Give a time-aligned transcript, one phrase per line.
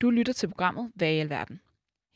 [0.00, 1.60] Du lytter til programmet Hvad i alverden?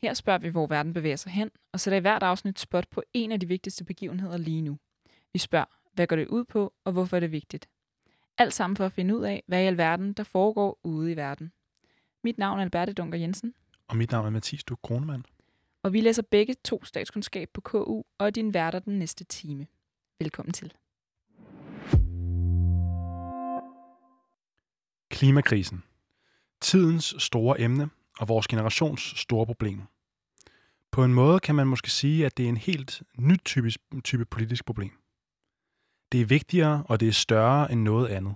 [0.01, 3.03] Her spørger vi, hvor verden bevæger sig hen, og sætter i hvert afsnit spot på
[3.13, 4.77] en af de vigtigste begivenheder lige nu.
[5.33, 7.69] Vi spørger, hvad går det ud på, og hvorfor er det vigtigt?
[8.37, 11.51] Alt sammen for at finde ud af, hvad i alverden, der foregår ude i verden.
[12.23, 13.53] Mit navn er Alberte Dunker Jensen,
[13.87, 15.25] Og mit navn er Mathias Duk Kronemann.
[15.83, 19.67] og vi læser begge to statskundskab på KU og er din værter den næste time.
[20.19, 20.73] Velkommen til.
[25.09, 25.83] Klimakrisen.
[26.61, 29.81] Tidens store emne og vores generations store problem.
[30.91, 34.25] På en måde kan man måske sige, at det er en helt nyt typisk, type
[34.25, 34.91] politisk problem.
[36.11, 38.35] Det er vigtigere, og det er større end noget andet.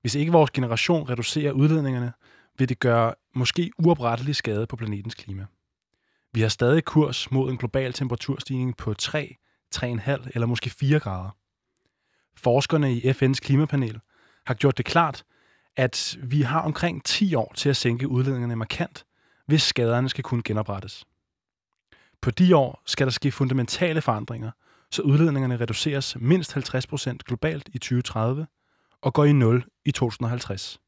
[0.00, 2.12] Hvis ikke vores generation reducerer udledningerne,
[2.58, 5.46] vil det gøre måske uoprettelig skade på planetens klima.
[6.32, 9.36] Vi har stadig kurs mod en global temperaturstigning på 3,
[9.76, 11.36] 3,5 eller måske 4 grader.
[12.36, 14.00] Forskerne i FN's klimapanel
[14.46, 15.24] har gjort det klart,
[15.76, 19.04] at vi har omkring 10 år til at sænke udledningerne markant,
[19.46, 21.04] hvis skaderne skal kunne genoprettes.
[22.20, 24.50] På de år skal der ske fundamentale forandringer,
[24.90, 28.46] så udledningerne reduceres mindst 50% globalt i 2030
[29.00, 30.80] og går i nul i 2050.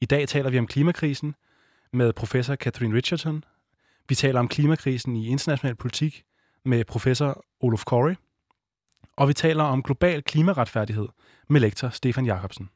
[0.00, 1.34] I dag taler vi om klimakrisen
[1.92, 3.44] med professor Catherine Richardson.
[4.08, 6.24] Vi taler om klimakrisen i international politik
[6.64, 8.14] med professor Olof Corey.
[9.16, 11.08] Og vi taler om global klimaretfærdighed
[11.48, 12.70] med lektor Stefan Jacobsen.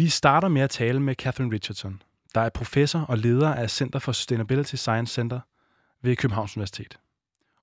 [0.00, 2.02] Vi starter med at tale med Catherine Richardson,
[2.34, 5.40] der er professor og leder af Center for Sustainability Science Center
[6.02, 6.98] ved Københavns Universitet.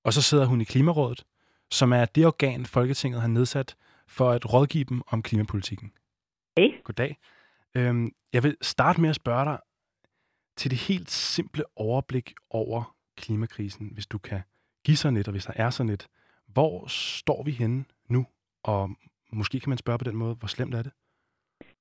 [0.03, 1.25] Og så sidder hun i Klimarådet,
[1.71, 3.75] som er det organ, Folketinget har nedsat
[4.07, 5.91] for at rådgive dem om klimapolitikken.
[6.57, 6.83] Hey.
[6.83, 7.17] Goddag.
[7.75, 9.59] Øhm, jeg vil starte med at spørge dig
[10.57, 14.41] til det helt simple overblik over klimakrisen, hvis du kan
[14.83, 16.07] give sådan lidt, og hvis der er sådan lidt.
[16.47, 18.25] Hvor står vi henne nu?
[18.63, 18.89] Og
[19.31, 20.91] måske kan man spørge på den måde, hvor slemt er det?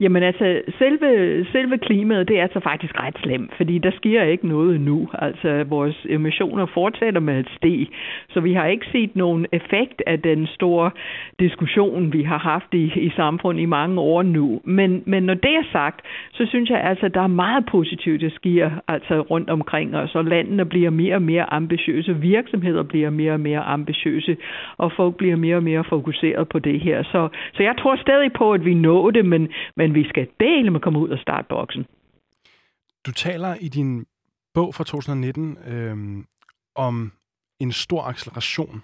[0.01, 4.49] Jamen altså, selve, selve klimaet, det er altså faktisk ret slemt, fordi der sker ikke
[4.49, 5.09] noget nu.
[5.13, 7.89] Altså, vores emissioner fortsætter med at stige,
[8.29, 10.91] så vi har ikke set nogen effekt af den store
[11.41, 14.61] diskussion, vi har haft i, i samfundet i mange år nu.
[14.65, 18.31] Men, men når det er sagt, så synes jeg altså, der er meget positivt, der
[18.31, 23.33] sker altså rundt omkring os, og landene bliver mere og mere ambitiøse, virksomheder bliver mere
[23.33, 24.37] og mere ambitiøse,
[24.79, 27.03] og folk bliver mere og mere fokuseret på det her.
[27.03, 30.71] Så, så jeg tror stadig på, at vi når det, men, men vi skal dele
[30.71, 31.87] med at komme ud og starte boksen.
[33.07, 34.07] Du taler i din
[34.55, 36.27] bog fra 2019 øhm,
[36.75, 37.13] om
[37.61, 38.83] en stor acceleration.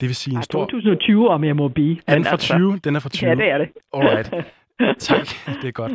[0.00, 0.60] Det vil sige en Ej, stor...
[0.60, 1.96] 2020, om jeg må blive.
[2.06, 2.78] Er den Men fra altså, 20?
[2.84, 3.30] Den er fra 20.
[3.30, 3.68] Ja, det er det.
[3.92, 4.30] Alright.
[4.98, 5.26] Tak,
[5.62, 5.92] det er godt.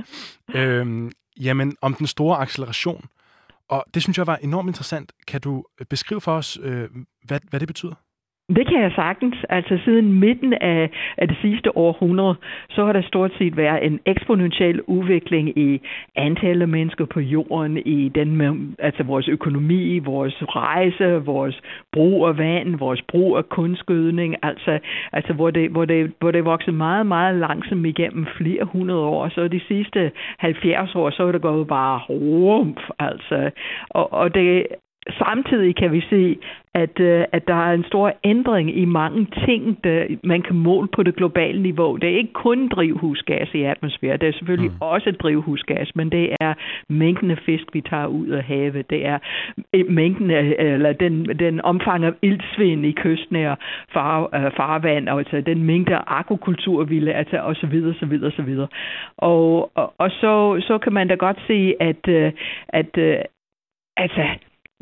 [0.55, 1.11] Øhm,
[1.41, 3.05] jamen, om den store acceleration.
[3.69, 5.11] Og det synes jeg var enormt interessant.
[5.27, 6.89] Kan du beskrive for os, øh,
[7.23, 7.94] hvad, hvad det betyder?
[8.56, 9.36] Det kan jeg sagtens.
[9.50, 12.36] Altså siden midten af, af det sidste århundrede,
[12.69, 15.81] så har der stort set været en eksponentiel udvikling i
[16.16, 21.62] antallet af mennesker på jorden, i den, altså vores økonomi, vores rejse, vores
[21.92, 24.80] brug af vand, vores brug af kunstgødning, altså,
[25.13, 29.30] altså hvor, det, hvor, det, hvor det vokset meget, meget langsomt igennem flere hundrede år.
[29.30, 33.50] Så de sidste 70 år, så er det gået bare rumf, altså.
[33.90, 34.68] Og, og det,
[35.09, 36.38] Samtidig kan vi se,
[36.74, 40.88] at, øh, at der er en stor ændring i mange ting, der man kan måle
[40.88, 41.96] på det globale niveau.
[41.96, 44.78] Det er ikke kun drivhusgas i atmosfæren, det er selvfølgelig mm.
[44.81, 46.53] også drivhusgas, men det er
[46.90, 48.90] mængden af fisk, vi tager ud af havet.
[48.90, 49.19] Det er
[49.90, 53.56] mængden af, eller den, den omfang af iltsvind i kystnære
[53.94, 58.42] far, farvand, altså den mængde af akvakultur, vi altså og så videre, så videre, så
[58.42, 58.68] videre.
[59.18, 62.31] Og, og, og så, så kan man da godt se, at, øh,
[62.69, 63.28] at, at
[63.97, 64.28] altså,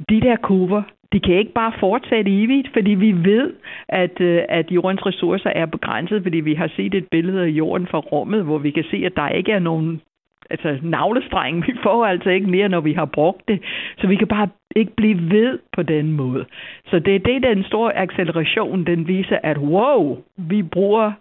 [0.10, 3.54] de der kurver, de kan ikke bare fortsætte evigt, fordi vi ved,
[3.90, 7.88] at, øh, at jordens ressourcer er begrænset, fordi vi har set et billede af jorden
[7.88, 10.02] fra rummet, hvor vi kan se, at der ikke er nogen
[10.50, 11.68] altså navlestreng.
[11.68, 13.62] Vi får altså ikke mere, når vi har brugt det.
[13.98, 16.46] Så vi kan bare ikke blive ved på den måde.
[16.86, 21.12] Så det er det, den store acceleration, den viser, at wow, vi bruger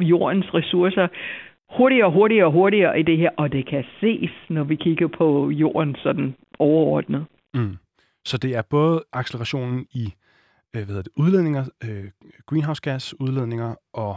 [0.00, 1.08] jordens ressourcer
[1.76, 5.06] hurtigere og hurtigere og hurtigere i det her, og det kan ses, når vi kigger
[5.06, 7.26] på jorden sådan overordnet.
[7.54, 7.76] Mm.
[8.28, 10.14] Så det er både accelerationen i
[10.76, 12.04] øh, hvad det, udledninger, øh,
[12.46, 14.16] greenhouse gas udledninger og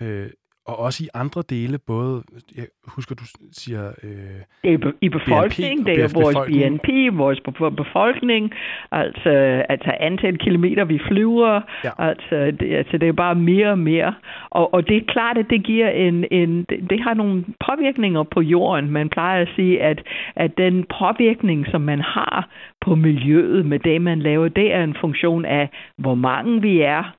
[0.00, 0.30] øh,
[0.66, 2.22] og også i andre dele, både,
[2.56, 3.92] jeg husker, du siger...
[4.02, 6.80] Øh, i befolkning, BNP, det er vores befolkning.
[6.80, 7.40] BNP, vores
[7.76, 8.52] befolkning,
[8.92, 9.30] altså,
[9.68, 11.90] altså antal kilometer, vi flyver, ja.
[11.98, 14.14] altså, det, altså det er bare mere og mere.
[14.50, 18.22] Og, og det er klart, at det giver en, en det, det har nogle påvirkninger
[18.22, 18.90] på jorden.
[18.90, 20.02] Man plejer at sige, at,
[20.36, 22.48] at den påvirkning, som man har
[22.84, 27.14] på miljøet med det, man laver, det er en funktion af, hvor mange vi er,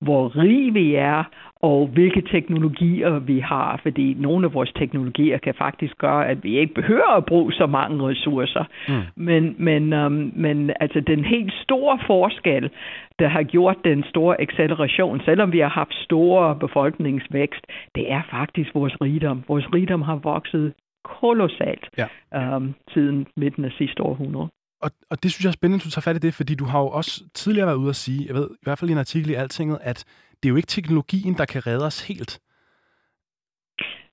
[0.00, 1.24] hvor rig vi er,
[1.62, 6.58] og hvilke teknologier vi har, fordi nogle af vores teknologier kan faktisk gøre, at vi
[6.58, 8.64] ikke behøver at bruge så mange ressourcer.
[8.88, 9.24] Mm.
[9.24, 12.70] Men, men, um, men altså den helt store forskel,
[13.18, 18.74] der har gjort den store acceleration, selvom vi har haft store befolkningsvækst, det er faktisk
[18.74, 19.44] vores rigdom.
[19.48, 20.72] Vores rigdom har vokset
[21.04, 22.56] kolossalt ja.
[22.56, 24.48] um, siden midten af sidste århundrede.
[24.80, 26.64] Og, og det synes jeg er spændende, at du tager fat i det, fordi du
[26.64, 28.98] har jo også tidligere været ude at sige, jeg ved i hvert fald i en
[28.98, 30.04] artikel i Altinget, at
[30.42, 32.40] det er jo ikke teknologien, der kan redde os helt.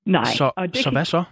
[0.06, 0.24] Nej.
[0.24, 0.94] Så, og det så kan...
[0.94, 1.24] hvad så?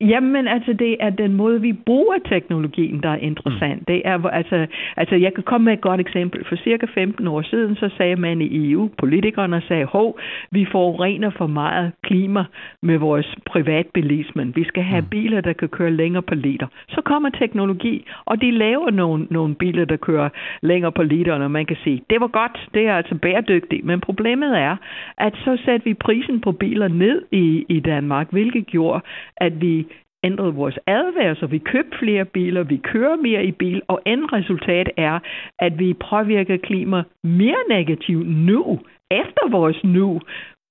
[0.00, 3.80] Jamen, altså, det er den måde, vi bruger teknologien, der er interessant.
[3.80, 3.84] Mm.
[3.84, 4.66] Det er, altså,
[4.96, 6.44] altså, jeg kan komme med et godt eksempel.
[6.48, 10.18] For cirka 15 år siden, så sagde man i EU, politikerne sagde, hov,
[10.50, 12.44] vi forurener for meget klima
[12.82, 14.52] med vores privatbilismen.
[14.56, 15.08] Vi skal have mm.
[15.08, 16.66] biler, der kan køre længere på liter.
[16.88, 20.28] Så kommer teknologi, og de laver nogle, nogle biler, der kører
[20.62, 23.84] længere på liter, og man kan sige, det var godt, det er altså bæredygtigt.
[23.84, 24.76] Men problemet er,
[25.18, 29.00] at så satte vi prisen på biler ned i, i Danmark, hvilket gjorde,
[29.36, 29.81] at vi
[30.24, 34.32] ændret vores adfærd, så vi køber flere biler, vi kører mere i bil, og end
[34.32, 35.18] resultat er,
[35.58, 38.80] at vi påvirker klima mere negativt nu,
[39.10, 40.20] efter vores nu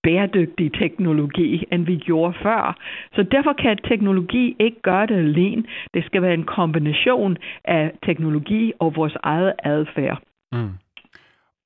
[0.04, 2.78] bæredygtig teknologi, end vi gjorde før.
[3.16, 5.64] Så derfor kan teknologi ikke gøre det alene.
[5.94, 10.22] Det skal være en kombination af teknologi og vores eget adfærd.
[10.52, 10.70] Mm.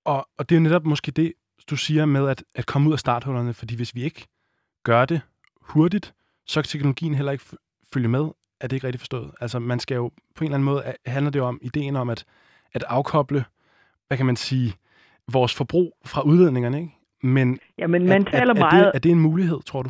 [0.05, 1.33] Og, og det er netop måske det,
[1.69, 4.27] du siger med at, at komme ud af starthullerne, fordi hvis vi ikke
[4.83, 5.21] gør det
[5.61, 6.13] hurtigt,
[6.47, 7.45] så kan teknologien heller ikke
[7.93, 8.25] følge med.
[8.61, 9.31] Er det ikke rigtigt forstået?
[9.41, 12.25] Altså, man skal jo på en eller anden måde, handler det om ideen om at,
[12.73, 13.45] at afkoble,
[14.07, 14.73] hvad kan man sige,
[15.33, 16.91] vores forbrug fra udledningerne, ikke?
[17.23, 18.85] Men, ja, men man er, taler er, er, meget...
[18.85, 19.89] Det, er det en mulighed, tror du?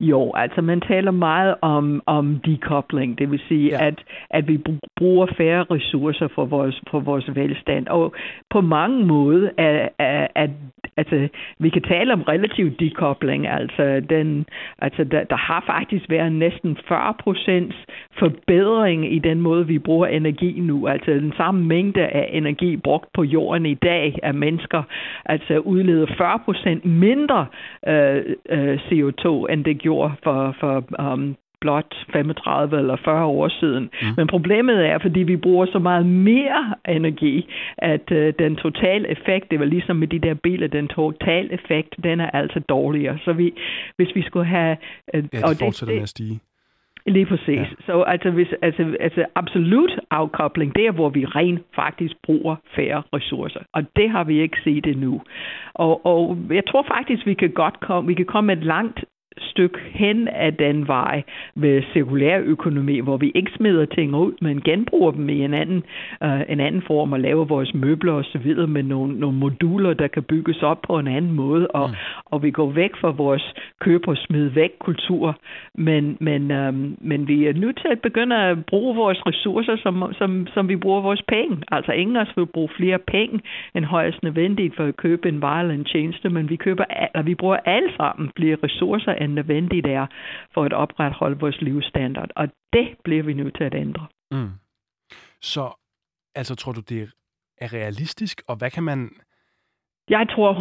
[0.00, 3.86] Jo, altså man taler meget om, om decoupling, det vil sige, ja.
[3.86, 4.58] at, at vi
[4.96, 7.86] bruger færre ressourcer for vores, for vores velstand.
[7.88, 8.14] Og
[8.50, 10.48] på mange måder er, er, er
[10.96, 11.28] altså,
[11.58, 13.46] vi kan tale om relativ decoupling.
[13.46, 14.46] Altså, den,
[14.78, 17.76] altså der, der har faktisk været næsten 40 procents
[18.18, 20.88] forbedring i den måde, vi bruger energi nu.
[20.88, 24.82] Altså den samme mængde af energi brugt på jorden i dag af mennesker,
[25.24, 27.46] altså udleder 40 procent mindre
[27.86, 33.84] øh, øh, CO2, end det gjorde for, for um, blot 35 eller 40 år siden.
[34.02, 34.08] Mm.
[34.16, 37.36] Men problemet er, fordi vi bruger så meget mere energi,
[37.78, 41.92] at uh, den totale effekt, det var ligesom med de der biler, den totale effekt,
[42.02, 43.18] den er altså dårligere.
[43.24, 43.52] Så vi,
[43.96, 44.76] hvis vi skulle have...
[45.14, 46.40] Uh, ja, det og fortsætter det, med at stige.
[47.06, 47.46] Lige præcis.
[47.48, 47.64] Ja.
[47.86, 53.02] Så altså, hvis, altså, altså absolut afkobling, det er, hvor vi rent faktisk bruger færre
[53.12, 53.60] ressourcer.
[53.72, 55.22] Og det har vi ikke set endnu.
[55.74, 59.04] Og, og jeg tror faktisk, vi kan godt komme, vi kan komme et langt
[59.38, 61.22] stykke hen af den vej
[61.54, 65.82] ved cirkulær økonomi, hvor vi ikke smider ting ud, men genbruger dem i en anden,
[66.24, 68.12] uh, en anden form og laver vores møbler
[68.42, 71.94] videre med nogle, nogle moduler, der kan bygges op på en anden måde, og, mm.
[72.24, 75.38] og vi går væk fra vores køb og smid væk kultur,
[75.74, 80.12] men, men, um, men vi er nødt til at begynde at bruge vores ressourcer, som,
[80.18, 81.56] som, som vi bruger vores penge.
[81.70, 83.40] Altså ingen af os vil bruge flere penge
[83.74, 86.84] end højst nødvendigt for at købe en vare eller en tjeneste, men vi, køber,
[87.14, 90.06] eller vi bruger alle sammen flere ressourcer end nødvendigt er
[90.54, 92.30] for at opretholde vores livsstandard.
[92.36, 94.06] Og det bliver vi nødt til at ændre.
[94.30, 94.50] Mm.
[95.40, 95.70] Så
[96.34, 97.10] altså tror du, det
[97.58, 99.10] er realistisk, og hvad kan man...
[100.10, 100.54] Jeg tror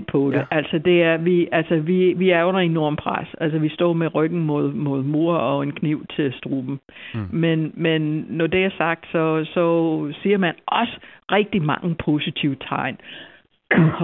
[0.00, 0.38] 100% på det.
[0.38, 0.44] Ja.
[0.50, 3.28] Altså, det er, vi, altså vi, vi er under enorm pres.
[3.40, 6.80] Altså, vi står med ryggen mod, mod mur og en kniv til struben.
[7.14, 7.28] Mm.
[7.32, 9.64] Men, men når det er sagt, så, så
[10.22, 10.98] siger man også
[11.32, 12.98] rigtig mange positive tegn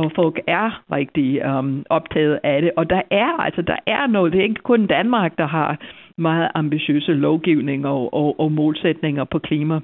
[0.02, 2.70] og folk er rigtig um, optaget af det.
[2.76, 4.32] Og der er altså der er noget.
[4.32, 5.78] Det er ikke kun Danmark, der har
[6.18, 9.80] meget ambitiøse lovgivninger og, og, og målsætninger på klima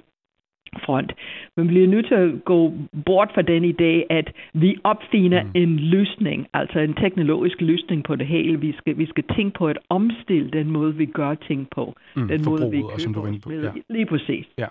[0.84, 1.12] front.
[1.56, 2.72] Men vi bliver nødt til at gå
[3.06, 5.50] bort fra den idé, at vi opfinder mm.
[5.54, 8.60] en løsning, altså en teknologisk løsning på det hele.
[8.60, 11.94] Vi skal, vi skal tænke på at omstille den måde, vi gør ting på.
[12.16, 13.52] Mm, den måde, vi køber som du på.
[13.52, 13.70] Ja.
[13.90, 14.46] Lige præcis.
[14.58, 14.66] Ja.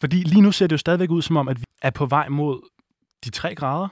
[0.00, 2.28] Fordi lige nu ser det jo stadigvæk ud som om, at vi er på vej
[2.28, 2.56] mod
[3.24, 3.88] de tre grader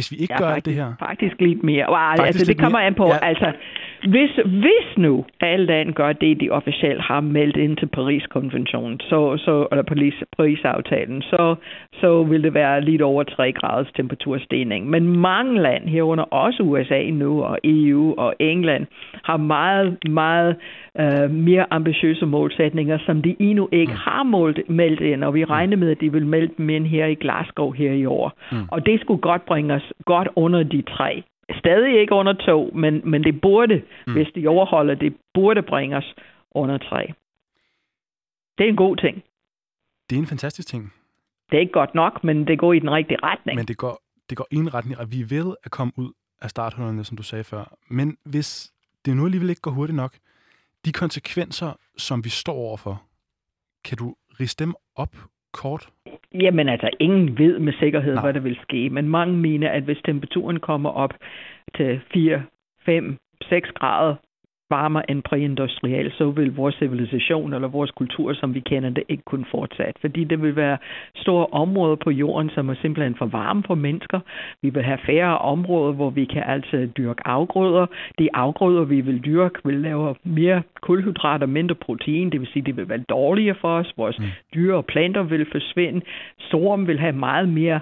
[0.00, 0.92] hvis vi ikke ja, gør faktisk, det her?
[1.08, 1.84] Faktisk lidt mere.
[1.88, 2.86] Wow, faktisk altså, det kommer mere.
[2.86, 3.06] an på.
[3.06, 3.18] Ja.
[3.30, 3.48] Altså,
[4.08, 9.36] hvis, hvis nu alle lande gør det, de officielt har meldt ind til Paris-konventionen, så,
[9.36, 11.54] så, eller Paris, Paris-aftalen, så,
[11.92, 14.90] så vil det være lidt over 3 graders temperaturstigning.
[14.90, 18.86] Men mange lande, herunder også USA nu, og EU og England,
[19.24, 20.56] har meget, meget
[21.00, 23.98] uh, mere ambitiøse målsætninger, som de endnu ikke mm.
[23.98, 25.50] har målt, meldt ind, og vi mm.
[25.50, 28.32] regner med, at de vil melde dem ind her i Glasgow her i år.
[28.52, 28.58] Mm.
[28.70, 31.22] Og det skulle godt bringe os godt under de tre
[31.58, 34.12] stadig ikke under to, men, men det burde, mm.
[34.12, 36.14] hvis de overholder, det burde bringe os
[36.50, 37.12] under tre.
[38.58, 39.22] Det er en god ting.
[40.10, 40.92] Det er en fantastisk ting.
[41.50, 43.56] Det er ikke godt nok, men det går i den rigtige retning.
[43.56, 46.50] Men det går, det går i en retning, og vi ved at komme ud af
[46.50, 47.76] starthullerne, som du sagde før.
[47.88, 48.72] Men hvis
[49.04, 50.16] det nu alligevel ikke går hurtigt nok,
[50.84, 53.02] de konsekvenser, som vi står overfor,
[53.84, 55.16] kan du riste dem op
[55.52, 55.88] kort?
[56.34, 58.22] Jamen altså, ingen ved med sikkerhed, Nej.
[58.24, 61.14] hvad der vil ske, men mange mener, at hvis temperaturen kommer op
[61.76, 62.42] til 4,
[62.84, 64.14] 5, 6 grader,
[64.70, 69.22] varmere end præindustriel, så vil vores civilisation eller vores kultur, som vi kender det, ikke
[69.22, 70.00] kunne fortsætte.
[70.00, 70.78] Fordi det vil være
[71.14, 74.20] store områder på jorden, som er simpelthen for varme for mennesker.
[74.62, 77.86] Vi vil have færre områder, hvor vi kan altså dyrke afgrøder.
[78.18, 82.32] De afgrøder, vi vil dyrke, vil lave mere kulhydrat og mindre protein.
[82.32, 83.92] Det vil sige, det vil være dårligere for os.
[83.96, 84.24] Vores mm.
[84.54, 86.00] dyr og planter vil forsvinde.
[86.38, 87.80] Storm vil have meget mere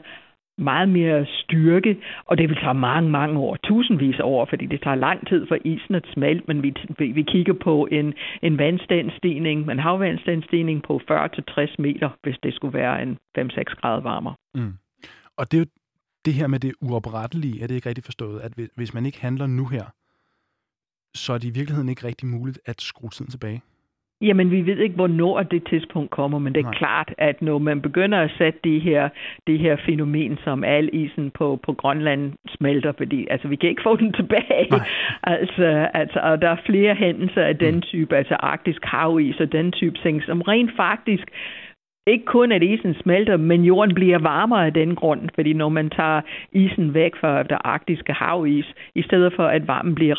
[0.58, 1.96] meget mere styrke,
[2.26, 5.46] og det vil tage mange, mange år, tusindvis af år, fordi det tager lang tid
[5.48, 11.00] for isen at smelte, men vi, vi, kigger på en, en vandstandsstigning, en havvandstandsstigning på
[11.10, 14.34] 40-60 meter, hvis det skulle være en 5-6 grader varmere.
[14.54, 14.72] Mm.
[15.36, 15.66] Og det er jo
[16.24, 19.46] det her med det uoprettelige, er det ikke rigtigt forstået, at hvis man ikke handler
[19.46, 19.84] nu her,
[21.14, 23.62] så er det i virkeligheden ikke rigtig muligt at skrue tiden tilbage?
[24.20, 26.74] Jamen, vi ved ikke, hvornår det tidspunkt kommer, men det er Nej.
[26.74, 29.08] klart, at når man begynder at sætte de her,
[29.46, 33.82] de her fænomen, som al isen på, på Grønland smelter, fordi altså, vi kan ikke
[33.82, 34.68] få den tilbage.
[35.22, 37.80] Altså, altså, og der er flere hændelser af den mm.
[37.80, 41.28] type, altså arktisk havis og den type ting, som rent faktisk
[42.06, 45.90] ikke kun at isen smelter, men jorden bliver varmere af den grund, fordi når man
[45.90, 46.20] tager
[46.52, 50.16] isen væk fra det arktiske havis, i stedet for at varmen bliver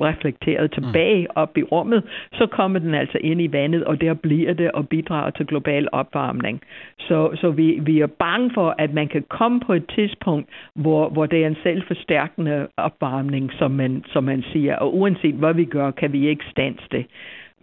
[0.00, 4.52] reflekteret tilbage op i rummet, så kommer den altså ind i vandet, og der bliver
[4.52, 6.60] det og bidrager til global opvarmning.
[6.98, 11.08] Så, så vi, vi er bange for, at man kan komme på et tidspunkt, hvor,
[11.08, 15.64] hvor det er en selvforstærkende opvarmning, som man, som man siger, og uanset hvad vi
[15.64, 17.06] gør, kan vi ikke stands det.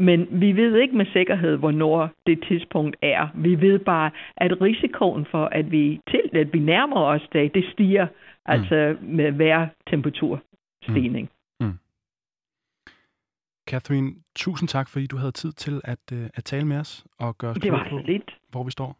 [0.01, 3.27] Men vi ved ikke med sikkerhed, hvornår det tidspunkt er.
[3.35, 7.65] Vi ved bare, at risikoen for, at vi, til, at vi nærmer os det, det
[7.73, 8.11] stiger mm.
[8.45, 11.29] altså med hver temperaturstigning.
[11.59, 11.65] Mm.
[11.65, 11.77] Mm.
[13.69, 17.37] Catherine, tusind tak, fordi du havde tid til at, uh, at tale med os og
[17.37, 18.37] gøre os det var på, lidt.
[18.49, 18.97] hvor vi står.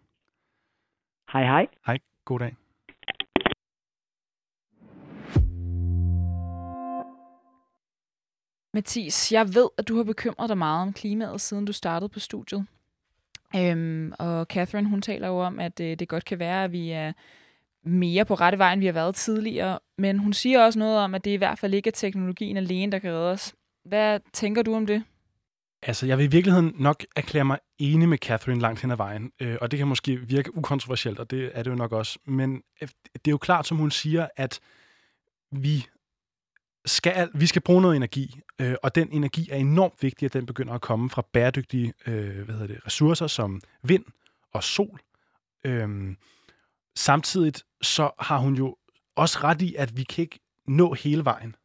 [1.34, 1.68] Hej hej.
[1.86, 2.61] Hej, god dag.
[8.74, 12.20] Mathis, jeg ved, at du har bekymret dig meget om klimaet, siden du startede på
[12.20, 12.66] studiet.
[13.56, 16.92] Øhm, og Catherine, hun taler jo om, at øh, det godt kan være, at vi
[16.92, 17.14] er
[17.84, 19.80] mere på rette vej, end vi har været tidligere.
[19.98, 22.92] Men hun siger også noget om, at det i hvert fald ikke er teknologien alene,
[22.92, 23.54] der kan redde os.
[23.86, 25.04] Hvad tænker du om det?
[25.84, 29.32] Altså, jeg vil i virkeligheden nok erklære mig enig med Catherine langt hen ad vejen.
[29.40, 32.20] Øh, og det kan måske virke ukontroversielt, og det er det jo nok også.
[32.26, 34.60] Men øh, det er jo klart, som hun siger, at
[35.52, 35.88] vi
[36.86, 40.46] skal, vi skal bruge noget energi, øh, og den energi er enormt vigtig, at den
[40.46, 44.06] begynder at komme fra bæredygtige øh, hvad hedder det, ressourcer som vind
[44.54, 45.00] og sol.
[45.64, 46.18] Øhm,
[46.96, 48.78] samtidig så har hun jo
[49.16, 51.56] også ret i, at vi kan ikke nå hele vejen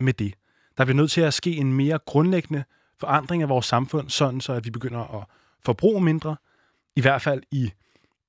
[0.00, 0.34] med det.
[0.78, 2.64] Der bliver nødt til at ske en mere grundlæggende
[3.00, 5.24] forandring af vores samfund, sådan så at vi begynder at
[5.64, 6.36] forbruge mindre,
[6.96, 7.72] i hvert fald i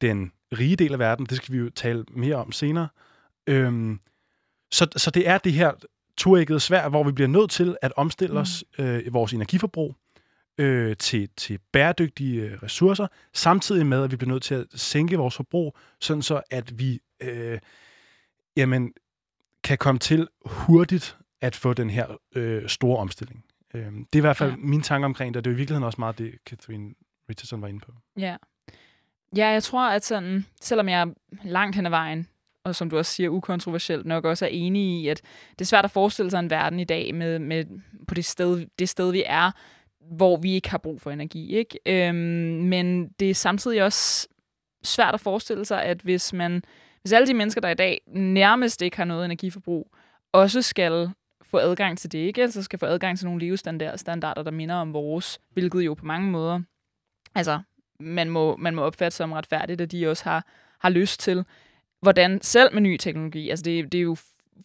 [0.01, 1.25] den rige del af verden.
[1.25, 2.88] Det skal vi jo tale mere om senere.
[3.48, 4.00] Øhm,
[4.72, 5.72] så, så det er det her
[6.18, 8.40] turægget svær, hvor vi bliver nødt til at omstille mm.
[8.40, 9.96] os øh, vores energiforbrug
[10.58, 15.18] øh, til, til bæredygtige øh, ressourcer, samtidig med, at vi bliver nødt til at sænke
[15.18, 17.60] vores forbrug, sådan så at vi øh,
[18.58, 18.94] jamen,
[19.64, 23.46] kan komme til hurtigt at få den her øh, store omstilling.
[23.74, 24.58] Øh, det er i hvert fald ja.
[24.60, 26.94] min tanke omkring det, og det er i virkeligheden også meget det, Catherine
[27.30, 27.92] Richardson var inde på.
[28.18, 28.38] Ja.
[29.36, 32.28] Ja, jeg tror, at sådan, selvom jeg er langt hen ad vejen
[32.68, 35.22] og som du også siger, ukontroversielt nok også er enige i, at
[35.52, 37.66] det er svært at forestille sig en verden i dag med, med
[38.08, 39.52] på det sted, det sted, vi er,
[40.12, 41.56] hvor vi ikke har brug for energi.
[41.56, 41.80] Ikke?
[41.86, 42.16] Øhm,
[42.64, 44.28] men det er samtidig også
[44.84, 46.64] svært at forestille sig, at hvis man
[47.02, 49.96] hvis alle de mennesker, der i dag nærmest ikke har noget energiforbrug,
[50.32, 52.42] også skal få adgang til det, ikke?
[52.42, 56.32] Altså skal få adgang til nogle levestandarder, der minder om vores, hvilket jo på mange
[56.32, 56.62] måder,
[57.36, 57.62] altså
[58.00, 60.46] man må, man må opfatte som retfærdigt, at de også har,
[60.80, 61.46] har lyst til
[62.01, 64.18] hvordan selv med ny teknologi, altså det, det er jo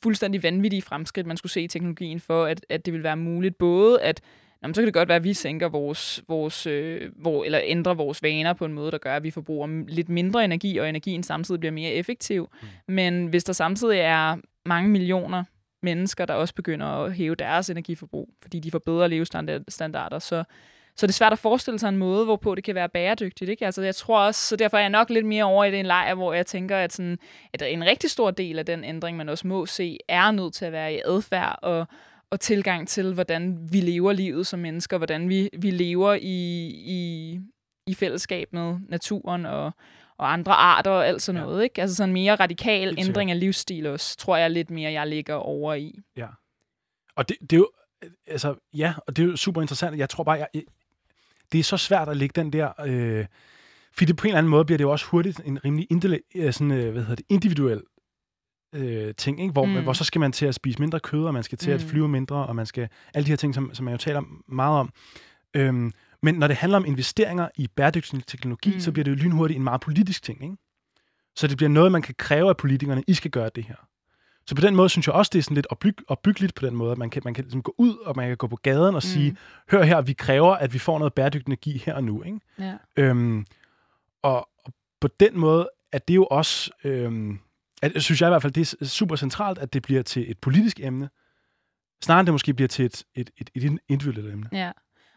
[0.03, 3.59] fuldstændig vanvittige fremskridt, man skulle se i teknologien for, at, at det vil være muligt
[3.59, 4.21] både at
[4.63, 7.95] Jamen, så kan det godt være, at vi sænker vores, vores øh, hvor, eller ændrer
[7.95, 11.23] vores vaner på en måde, der gør, at vi forbruger lidt mindre energi, og energien
[11.23, 12.49] samtidig bliver mere effektiv.
[12.63, 12.69] Mm.
[12.95, 14.37] Men hvis der samtidig er
[14.67, 15.45] mange millioner
[15.83, 20.45] mennesker, der også begynder at hæve deres energiforbrug, fordi de får bedre levestandarder, så,
[20.97, 23.51] så det er svært at forestille sig en måde, hvorpå det kan være bæredygtigt.
[23.51, 23.65] Ikke?
[23.67, 26.15] Altså, jeg tror også, så derfor er jeg nok lidt mere over i den lejr,
[26.15, 27.19] hvor jeg tænker, at, sådan,
[27.53, 30.65] at en rigtig stor del af den ændring, man også må se, er nødt til
[30.65, 31.87] at være i adfærd og,
[32.31, 37.39] og tilgang til, hvordan vi lever livet som mennesker, hvordan vi, vi lever i, i,
[37.87, 39.71] i fællesskab med naturen og,
[40.19, 41.47] og andre arter og alt sådan Ja.
[41.47, 41.65] noget.
[41.65, 41.81] Ikke?
[41.83, 45.07] Altså sådan en mere radikal Helt ændring af livsstil også, tror jeg lidt mere, jeg
[45.07, 45.99] ligger over i.
[46.17, 46.27] Ja.
[47.17, 47.71] Og det, det er jo,
[48.05, 49.99] øh, altså, ja, og det er jo super interessant.
[49.99, 50.63] Jeg tror bare, jeg, jeg,
[51.53, 53.27] det er så svært at lægge den der, øh,
[53.93, 56.21] fordi det på en eller anden måde bliver det jo også hurtigt en rimelig indele,
[56.35, 57.83] øh, sådan, øh, hvad hedder det, individuel
[58.75, 59.53] øh, ting, ikke?
[59.53, 59.83] Hvor, Mm.
[59.83, 61.75] hvor så skal man til at spise mindre kød, og man skal til mm.
[61.75, 64.23] at flyve mindre, og man skal, alle de her ting, som, som man jo taler
[64.49, 64.93] meget om.
[65.55, 65.93] Øhm,
[66.23, 68.81] men når det handler om investeringer i bæredygtig teknologi, mm.
[68.81, 70.57] så bliver det jo lynhurtigt en meget politisk ting, ikke?
[71.37, 73.89] Så det bliver noget, man kan kræve af politikerne, I skal gøre det her.
[74.47, 76.75] Så på den måde synes jeg også, det er sådan lidt opbyg, opbyggeligt på den
[76.77, 78.87] måde, at man kan, man kan ligesom gå ud, og man kan gå på gaden
[78.87, 79.01] og Mm.
[79.01, 79.37] sige,
[79.71, 82.23] hør her, vi kræver, at vi får noget bæredygtig energi her og nu.
[82.23, 82.41] Ikke?
[82.59, 82.75] Ja.
[82.97, 83.47] Øhm,
[84.23, 87.39] og, og på den måde er det jo også, øhm,
[87.83, 90.39] at, synes jeg i hvert fald, det er super centralt, at det bliver til et
[90.39, 91.11] politisk emne,
[92.05, 94.49] snarere end det måske bliver til et, et, et, et individuelt emne.
[94.53, 94.71] Ja.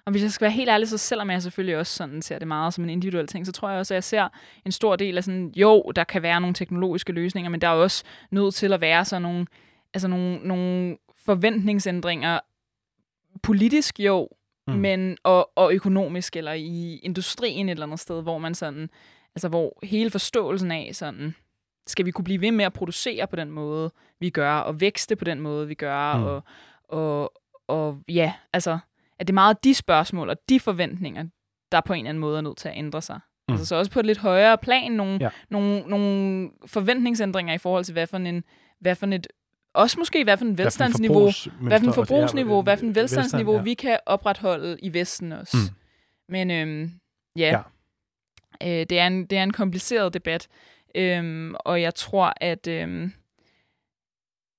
[0.06, 2.48] Og hvis jeg skal være helt ærlig, så selvom jeg selvfølgelig også sådan ser det
[2.48, 4.28] meget som en individuel ting, så tror jeg også, at jeg ser
[4.66, 7.72] en stor del af sådan, jo, der kan være nogle teknologiske løsninger, men der er
[7.72, 9.48] også nødt til at være sådan nogle,
[9.94, 12.40] altså nogle, nogle forventningsændringer
[13.44, 14.30] politisk jo,
[14.68, 14.74] mm.
[14.74, 18.90] Men og, og økonomisk eller i industrien et eller andet sted, hvor man sådan,
[19.36, 21.36] altså hvor hele forståelsen af sådan,
[21.88, 25.16] skal vi kunne blive ved med at producere på den måde, vi gør, og vækste
[25.16, 26.24] på den måde, vi gør, Mm.
[26.24, 26.44] og,
[26.90, 27.34] og,
[27.68, 28.78] og ja, altså,
[29.20, 31.26] at det er meget de spørgsmål og de forventninger,
[31.72, 33.20] der på en eller anden måde er nødt til at ændre sig.
[33.48, 33.54] Mm.
[33.54, 35.30] Altså så også på et lidt højere plan, nogle, Ja.
[35.50, 38.44] nogle, nogle forventningsændringer i forhold til, hvad for en,
[38.80, 39.28] hvad for et,
[39.74, 41.32] også måske hvad for en velstandsniveau,
[41.62, 45.58] hvad for en forbrugsniveau, hvad for en velstandsniveau, vi kan opretholde i Vesten også.
[45.58, 45.76] Mm.
[46.30, 46.92] Men øhm,
[47.38, 47.60] ja, ja.
[48.64, 50.48] Øh, det, er en, det er en kompliceret debat,
[50.96, 53.14] øhm, og jeg tror, at, øhm,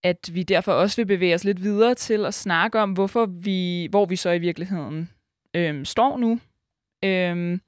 [0.06, 3.88] at vi derfor også vil bevæge os lidt videre til at snakke om, hvorfor vi,
[3.90, 5.10] hvor vi så i virkeligheden
[5.54, 6.40] øhm, står nu.
[7.04, 7.60] Øhm,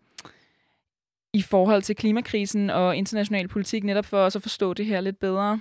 [1.32, 5.18] i forhold til klimakrisen og international politik, netop for os at forstå det her lidt
[5.18, 5.60] bedre.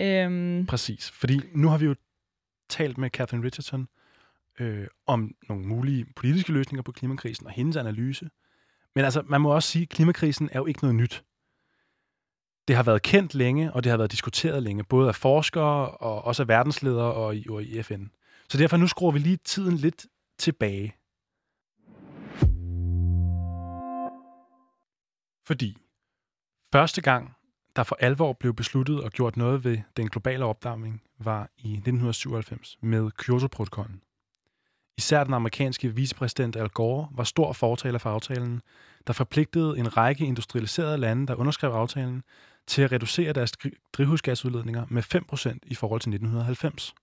[0.00, 1.94] Øhm, Præcis, fordi nu har vi jo
[2.68, 3.88] talt med Catherine Richardson
[4.60, 8.28] øh, om nogle mulige politiske løsninger på klimakrisen og hendes analyse.
[8.94, 11.24] Men altså, man må også sige, at klimakrisen er jo ikke noget nyt.
[12.72, 16.24] Det har været kendt længe, og det har været diskuteret længe, både af forskere og
[16.24, 18.04] også af verdensledere og i, og i FN.
[18.48, 20.06] Så derfor nu skruer vi lige tiden lidt
[20.38, 20.94] tilbage.
[25.46, 25.76] Fordi
[26.72, 27.36] første gang,
[27.76, 32.78] der for alvor blev besluttet og gjort noget ved den globale opvarmning, var i 1997
[32.80, 34.02] med Kyoto-protokollen.
[34.98, 38.62] Især den amerikanske vicepræsident Al Gore var stor fortaler for aftalen,
[39.06, 42.22] der forpligtede en række industrialiserede lande, der underskrev aftalen,
[42.66, 43.52] til at reducere deres
[43.92, 46.94] drivhusgasudledninger med 5% i forhold til 1990.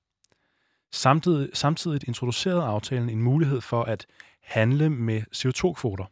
[0.92, 4.06] Samtidig, samtidig introducerede aftalen en mulighed for at
[4.42, 6.06] handle med CO2-kvoter.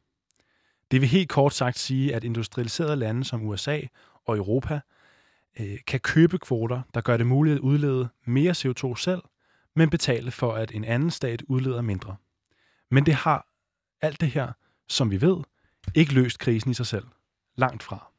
[0.92, 3.82] Det vil helt kort sagt sige, at industrialiserede lande som USA
[4.26, 4.80] og Europa
[5.60, 9.22] øh, kan købe kvoter, der gør det muligt at udlede mere CO2 selv,
[9.76, 12.16] men betale for, at en anden stat udleder mindre.
[12.92, 13.48] Men det har
[14.02, 14.52] alt det her,
[14.88, 15.38] som vi ved,
[15.96, 17.06] ikke løst krisen i sig selv.
[17.56, 18.12] Langt fra.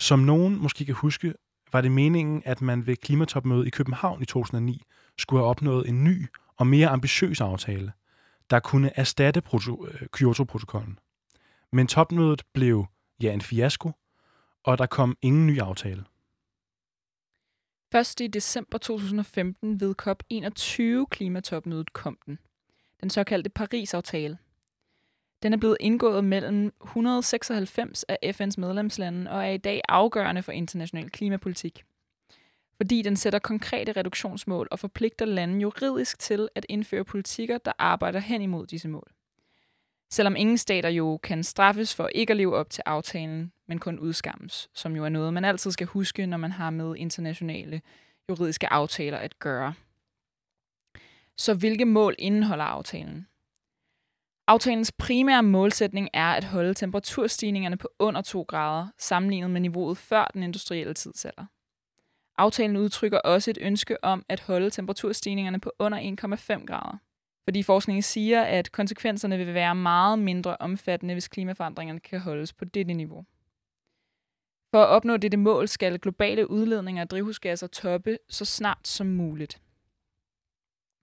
[0.00, 1.34] Som nogen måske kan huske,
[1.72, 4.82] var det meningen, at man ved klimatopmødet i København i 2009
[5.18, 6.26] skulle have opnået en ny
[6.56, 7.92] og mere ambitiøs aftale,
[8.50, 10.98] der kunne erstatte øh, Kyoto-protokollen.
[11.72, 12.86] Men topmødet blev
[13.22, 13.92] ja en fiasko,
[14.62, 16.04] og der kom ingen ny aftale.
[17.92, 22.38] Først i december 2015 ved COP21 klimatopmødet kom den.
[23.00, 24.38] Den såkaldte Paris-aftale.
[25.44, 30.52] Den er blevet indgået mellem 196 af FN's medlemslande og er i dag afgørende for
[30.52, 31.84] international klimapolitik.
[32.76, 38.18] Fordi den sætter konkrete reduktionsmål og forpligter lande juridisk til at indføre politikker, der arbejder
[38.18, 39.10] hen imod disse mål.
[40.10, 43.98] Selvom ingen stater jo kan straffes for ikke at leve op til aftalen, men kun
[43.98, 47.82] udskammes, som jo er noget, man altid skal huske, når man har med internationale
[48.28, 49.74] juridiske aftaler at gøre.
[51.38, 53.26] Så hvilke mål indeholder aftalen?
[54.46, 60.30] Aftalens primære målsætning er at holde temperaturstigningerne på under 2 grader, sammenlignet med niveauet før
[60.34, 61.44] den industrielle tidsalder.
[62.38, 66.98] Aftalen udtrykker også et ønske om at holde temperaturstigningerne på under 1,5 grader
[67.44, 72.64] fordi forskningen siger, at konsekvenserne vil være meget mindre omfattende, hvis klimaforandringerne kan holdes på
[72.64, 73.24] dette niveau.
[74.70, 79.60] For at opnå dette mål skal globale udledninger af drivhusgasser toppe så snart som muligt.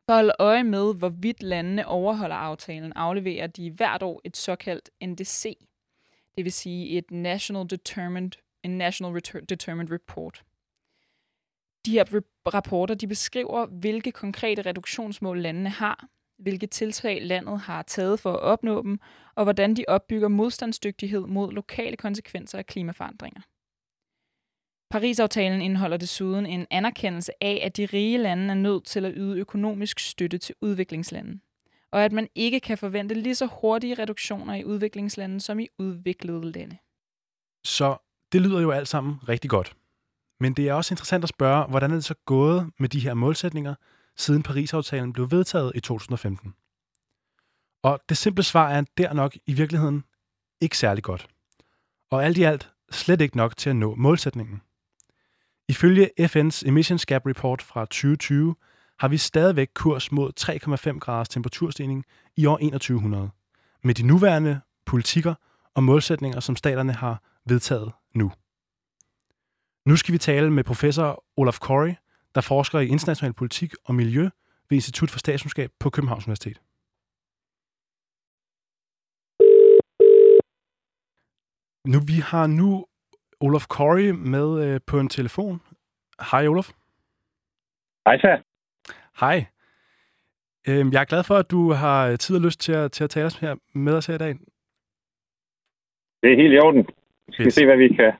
[0.05, 4.89] For at holde øje med, hvorvidt landene overholder aftalen, afleverer de hvert år et såkaldt
[5.05, 5.57] NDC,
[6.37, 8.31] det vil sige et National Determined,
[8.63, 10.43] en National Determined Report.
[11.85, 12.21] De her
[12.53, 18.39] rapporter de beskriver, hvilke konkrete reduktionsmål landene har, hvilke tiltag landet har taget for at
[18.39, 18.99] opnå dem,
[19.35, 23.41] og hvordan de opbygger modstandsdygtighed mod lokale konsekvenser af klimaforandringer.
[24.91, 29.39] Paris-aftalen indeholder desuden en anerkendelse af, at de rige lande er nødt til at yde
[29.39, 31.39] økonomisk støtte til udviklingslande,
[31.91, 36.51] og at man ikke kan forvente lige så hurtige reduktioner i udviklingslande som i udviklede
[36.51, 36.77] lande.
[37.63, 37.97] Så
[38.31, 39.75] det lyder jo alt sammen rigtig godt.
[40.39, 43.13] Men det er også interessant at spørge, hvordan er det så gået med de her
[43.13, 43.75] målsætninger,
[44.17, 46.53] siden Paris-aftalen blev vedtaget i 2015?
[47.83, 50.03] Og det simple svar er der nok i virkeligheden
[50.61, 51.27] ikke særlig godt.
[52.09, 54.61] Og alt i alt slet ikke nok til at nå målsætningen.
[55.71, 58.55] Ifølge FN's Emissions Gap Report fra 2020
[58.99, 62.05] har vi stadigvæk kurs mod 3,5 graders temperaturstigning
[62.35, 63.29] i år 2100,
[63.83, 65.33] med de nuværende politikker
[65.73, 68.31] og målsætninger, som staterne har vedtaget nu.
[69.85, 71.93] Nu skal vi tale med professor Olaf Corey,
[72.35, 74.23] der forsker i international politik og miljø
[74.69, 76.61] ved Institut for Statskundskab på Københavns Universitet.
[81.87, 82.85] Nu, vi har nu
[83.41, 85.61] Olaf Corey med øh, på en telefon.
[86.31, 86.69] Hej Olaf.
[88.05, 88.41] Hej så.
[89.19, 89.45] Hej.
[90.67, 93.09] Øhm, jeg er glad for, at du har tid og lyst til at, til at
[93.09, 94.33] tale os her med os her i dag.
[96.23, 96.87] Det er helt i orden.
[97.27, 97.53] Vi skal Fedt.
[97.53, 98.13] se, hvad vi kan,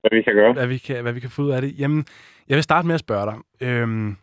[0.00, 0.52] hvad vi kan gøre.
[0.52, 1.78] Hvad vi kan, hvad vi kan få ud af det.
[1.78, 2.04] Jamen,
[2.48, 3.68] jeg vil starte med at spørge dig.
[3.68, 4.16] Øhm,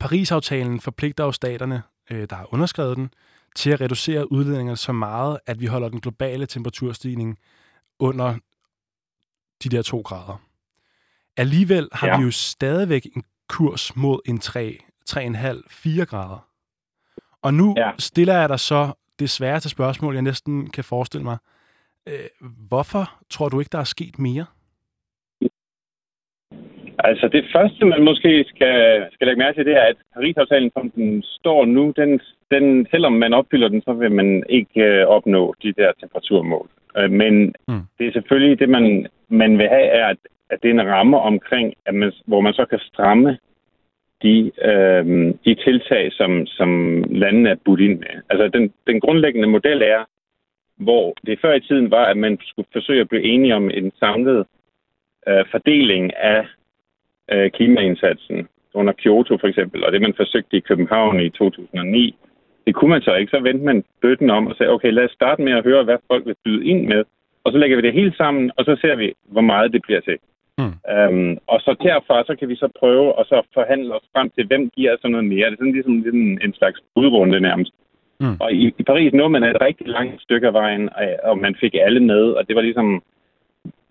[0.00, 3.10] Paris-aftalen forpligter jo staterne, øh, der har underskrevet den,
[3.56, 7.38] til at reducere udledningerne så meget, at vi holder den globale temperaturstigning
[7.98, 8.34] under
[9.64, 10.40] de der to grader.
[11.36, 12.18] Alligevel har ja.
[12.18, 14.78] vi jo stadigvæk en kurs mod en 3,
[15.10, 16.48] 3,5-4 grader.
[17.42, 17.90] Og nu ja.
[17.98, 21.38] stiller jeg dig så det sværeste spørgsmål, jeg næsten kan forestille mig.
[22.08, 24.46] Øh, hvorfor tror du ikke, der er sket mere?
[26.98, 30.90] Altså det første, man måske skal, skal lægge mærke til, det er, at Paris-aftalen, som
[30.90, 35.54] den står nu, den, den, selvom man opfylder den, så vil man ikke øh, opnå
[35.62, 36.68] de der temperaturmål.
[36.98, 37.82] Øh, men mm.
[37.98, 40.16] det er selvfølgelig det, man, man vil have, er, at,
[40.50, 43.38] at det er en ramme omkring, at man, hvor man så kan stramme
[44.22, 48.22] de, øh, de tiltag, som, som landene er budt ind med.
[48.30, 50.04] Altså den, den grundlæggende model er,
[50.76, 53.92] hvor det før i tiden var, at man skulle forsøge at blive enige om en
[53.98, 54.46] samlet
[55.28, 56.46] øh, fordeling af
[57.32, 62.16] øh, klimaindsatsen under Kyoto for eksempel, og det man forsøgte i København i 2009,
[62.66, 63.30] det kunne man så ikke.
[63.30, 65.98] Så vendte man bøtten om og sagde, okay, lad os starte med at høre, hvad
[66.06, 67.04] folk vil byde ind med,
[67.44, 70.00] og så lægger vi det hele sammen, og så ser vi, hvor meget det bliver
[70.00, 70.18] til.
[70.58, 70.74] Mm.
[70.94, 74.46] Øhm, og så derfra, så kan vi så prøve og så forhandle os frem til,
[74.46, 75.46] hvem giver så noget mere.
[75.46, 77.72] Det er sådan ligesom, ligesom en, en slags udrunde nærmest.
[78.20, 78.36] Mm.
[78.40, 80.88] Og i, i Paris nåede man et rigtig langt stykke af vejen,
[81.22, 83.02] og man fik alle med, og det var ligesom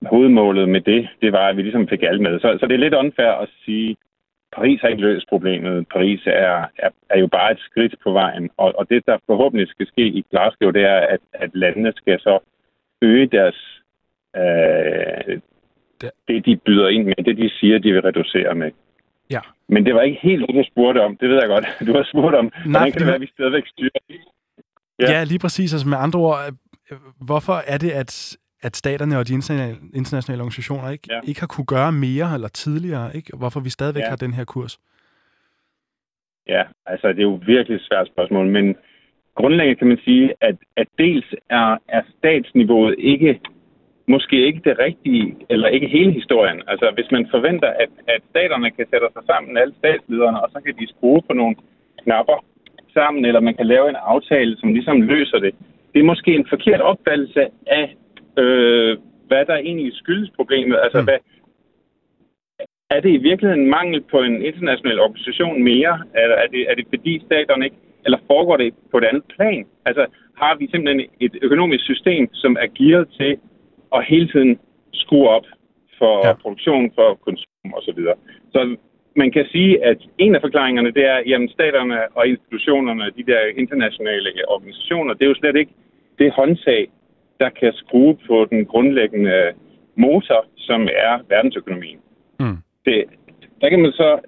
[0.05, 2.39] hovedmålet med det, det var, at vi ligesom fik alle med.
[2.39, 3.95] Så, så det er lidt unfair at sige,
[4.55, 5.87] Paris har ikke løst problemet.
[5.93, 8.49] Paris er, er, er jo bare et skridt på vejen.
[8.57, 12.19] Og, og det, der forhåbentlig skal ske i Glasgow, det er, at, at landene skal
[12.19, 12.39] så
[13.09, 13.57] øge deres
[14.35, 15.39] øh,
[16.27, 18.71] det, de byder ind med, det de siger, de vil reducere med.
[19.29, 19.39] Ja.
[19.67, 21.17] Men det var ikke helt det, du spurgte om.
[21.17, 21.65] Det ved jeg godt.
[21.87, 23.99] Du har spurgt om, Nej, hvordan kan det være, at vi stadigvæk styrer
[24.99, 25.11] Ja.
[25.11, 25.73] ja, lige præcis.
[25.73, 26.37] Altså med andre ord,
[26.91, 31.19] øh, hvorfor er det, at, at staterne og de internationale, internationale organisationer ikke, ja.
[31.27, 33.15] ikke har kunne gøre mere eller tidligere?
[33.15, 33.37] Ikke?
[33.37, 34.09] Hvorfor vi stadigvæk ja.
[34.09, 34.79] har den her kurs?
[36.47, 38.75] Ja, altså det er jo virkelig et svært spørgsmål, men
[39.35, 43.39] grundlæggende kan man sige, at, at dels er, er statsniveauet ikke
[44.07, 46.61] måske ikke det rigtige, eller ikke hele historien.
[46.67, 50.59] Altså, hvis man forventer, at, at staterne kan sætte sig sammen, alle statslederne, og så
[50.65, 51.55] kan de skrue på nogle
[52.03, 52.45] knapper
[52.93, 55.55] sammen, eller man kan lave en aftale, som ligesom løser det.
[55.93, 57.95] Det er måske en forkert opfattelse af,
[58.37, 60.79] øh, hvad der egentlig skyldes problemet.
[60.83, 61.05] Altså, mm.
[61.05, 61.17] hvad,
[62.89, 65.95] er det i virkeligheden en mangel på en international organisation mere?
[66.15, 69.65] Eller er det, er det fordi staterne ikke, eller foregår det på et andet plan?
[69.85, 70.05] Altså,
[70.37, 73.37] har vi simpelthen et økonomisk system, som er gearet til
[73.91, 74.59] og hele tiden
[74.93, 75.45] skrue op
[75.97, 76.33] for ja.
[76.33, 77.99] produktion, for konsum osv.
[78.03, 78.15] Så,
[78.51, 78.75] så
[79.15, 83.41] man kan sige, at en af forklaringerne, det er, at staterne og institutionerne, de der
[83.57, 85.73] internationale organisationer, det er jo slet ikke
[86.19, 86.87] det håndtag,
[87.39, 89.51] der kan skrue på den grundlæggende
[89.95, 91.99] motor, som er verdensøkonomien.
[92.39, 92.57] Mm.
[92.85, 93.03] Det,
[93.61, 94.19] der kan man så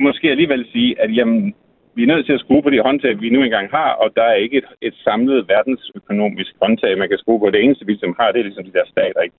[0.00, 1.54] måske alligevel sige, at jamen,
[1.94, 4.22] vi er nødt til at skrue på de håndtag, vi nu engang har, og der
[4.22, 7.50] er ikke et, et samlet verdensøkonomisk håndtag, man kan skrue på.
[7.50, 9.20] Det eneste, vi som har, det er ligesom de der stater.
[9.20, 9.36] Ikke?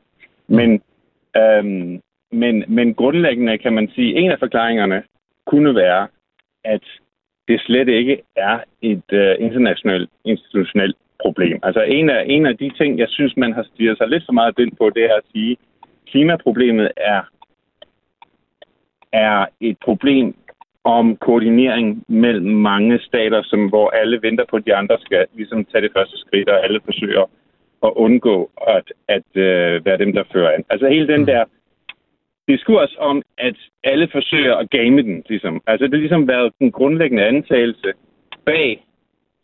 [0.47, 0.81] Men,
[1.37, 5.03] øhm, men, men grundlæggende kan man sige, at en af forklaringerne
[5.45, 6.07] kunne være,
[6.63, 6.83] at
[7.47, 11.59] det slet ikke er et øh, internationalt, institutionelt problem.
[11.63, 14.33] Altså en af, en af de ting, jeg synes, man har styret sig lidt for
[14.33, 15.57] meget ind på, det er at sige, at
[16.11, 17.21] klimaproblemet er,
[19.13, 20.35] er et problem
[20.83, 25.65] om koordinering mellem mange stater, som, hvor alle venter på, at de andre skal ligesom
[25.65, 27.25] tage det første skridt, og alle forsøger
[27.83, 30.63] at undgå at, at uh, være dem, der fører an.
[30.69, 31.25] Altså hele den mm.
[31.25, 31.43] der
[32.47, 35.61] diskurs om, at alle forsøger at game den, ligesom.
[35.67, 37.93] Altså det har ligesom været den grundlæggende antagelse
[38.45, 38.85] bag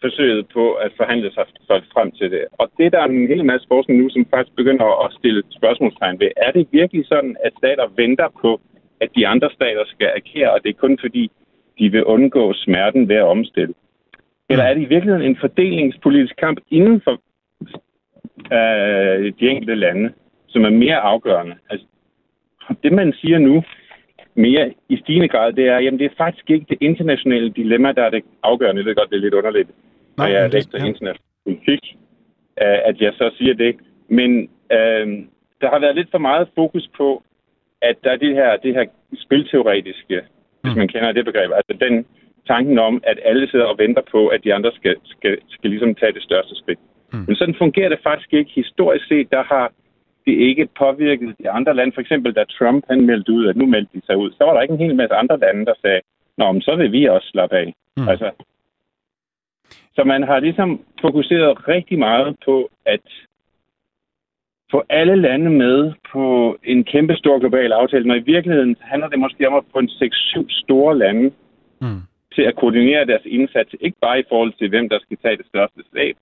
[0.02, 1.45] forsøget på at forhandle sig
[1.93, 2.45] frem til det.
[2.52, 6.19] Og det der er en hel masse forskning nu, som faktisk begynder at stille spørgsmålstegn
[6.19, 6.30] ved.
[6.38, 8.62] Er det virkelig sådan, at stater venter på,
[9.01, 11.31] at de andre stater skal agere, og det er kun fordi,
[11.79, 13.73] de vil undgå smerten ved at omstille?
[14.49, 17.21] Eller er det i virkeligheden en fordelingspolitisk kamp inden for
[18.53, 20.13] øh, de enkelte lande,
[20.47, 21.55] som er mere afgørende?
[21.69, 21.86] Altså,
[22.83, 23.63] det man siger nu,
[24.36, 28.03] mere i stigende grad, det er, jamen det er faktisk ikke det internationale dilemma, der
[28.03, 28.79] er det afgørende.
[28.79, 29.69] Jeg ved godt, det er lidt underligt,
[30.17, 30.77] Nej, jeg læser ja.
[30.77, 31.79] international politik,
[32.62, 33.75] øh, at jeg så siger det.
[34.07, 35.07] Men øh,
[35.62, 37.23] der har været lidt for meget fokus på,
[37.82, 38.86] at der er det her, det her
[39.26, 40.28] spilteoretiske, mm.
[40.62, 41.52] hvis man kender det begreb.
[41.60, 42.06] Altså den
[42.48, 45.96] tanken om, at alle sidder og venter på, at de andre skal, skal, skal ligesom
[45.96, 46.80] tage det største skridt.
[47.13, 47.24] Mm.
[47.28, 48.52] Men sådan fungerer det faktisk ikke.
[48.56, 49.72] Historisk set, der har
[50.26, 51.94] det ikke påvirket de andre lande.
[51.94, 54.54] For eksempel, da Trump han meldte ud, at nu meldte de sig ud, så var
[54.54, 56.02] der ikke en hel masse andre lande, der sagde,
[56.38, 57.74] Nå, men så vil vi også slappe af.
[57.98, 58.08] Mm.
[58.08, 58.32] Altså,
[59.96, 63.06] så man har ligesom fokuseret rigtig meget på at
[64.71, 69.19] få alle lande med på en kæmpe stor global aftale, når i virkeligheden handler det
[69.19, 71.32] måske om at få en 6-7 store lande
[71.82, 72.01] mm.
[72.36, 75.45] til at koordinere deres indsats, ikke bare i forhold til, hvem der skal tage det
[75.45, 76.15] største slag,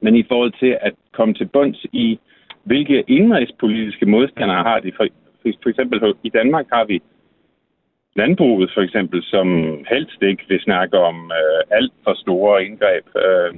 [0.00, 2.18] men i forhold til at komme til bunds i,
[2.64, 4.92] hvilke indrigspolitiske modstandere har de.
[4.96, 5.06] For,
[5.62, 7.02] for eksempel i Danmark har vi
[8.16, 9.48] landbruget for eksempel, som
[9.88, 13.06] helst ikke vil snakke om øh, alt for store indgreb.
[13.24, 13.54] Øh,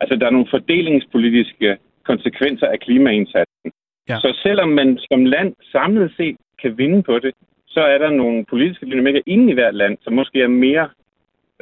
[0.00, 1.78] altså, der er nogle fordelingspolitiske
[2.10, 3.70] konsekvenser af klimaindsatsen.
[4.08, 4.18] Ja.
[4.20, 7.32] Så selvom man som land samlet set kan vinde på det,
[7.74, 10.88] så er der nogle politiske dynamikker inde i hvert land, som måske er mere,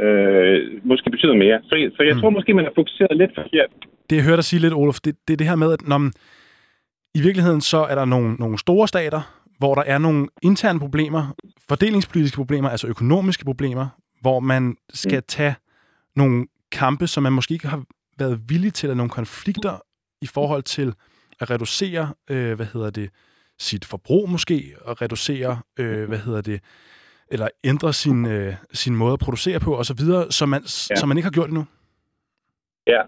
[0.05, 1.59] øh, måske betyder mere.
[1.63, 2.21] Så, så jeg mm.
[2.21, 3.71] tror måske, man har fokuseret lidt forkert.
[4.11, 5.99] Det jeg hørte dig sige lidt, Olof, det, det er det her med, at når
[5.99, 6.13] man,
[7.15, 9.21] i virkeligheden så er der nogle, nogle store stater,
[9.59, 11.23] hvor der er nogle interne problemer,
[11.69, 13.87] fordelingspolitiske problemer, altså økonomiske problemer,
[14.21, 15.25] hvor man skal mm.
[15.29, 15.55] tage
[16.17, 17.83] nogle kampe, som man måske ikke har
[18.19, 19.75] været villig til, eller nogle konflikter
[20.23, 20.89] i forhold til
[21.41, 23.11] at reducere, øh, hvad hedder det,
[23.59, 26.61] sit forbrug måske, og reducere, øh, hvad hedder det,
[27.33, 30.95] eller ændre sin, øh, sin måde at producere på, og så videre, som man, ja.
[30.97, 31.65] som man ikke har gjort endnu?
[32.87, 33.03] Ja.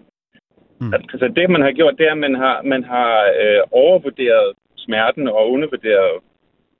[0.81, 0.93] Mm.
[0.93, 5.27] Altså det, man har gjort, det er, at man har, man har øh, overvurderet smerten
[5.27, 6.13] og undervurderet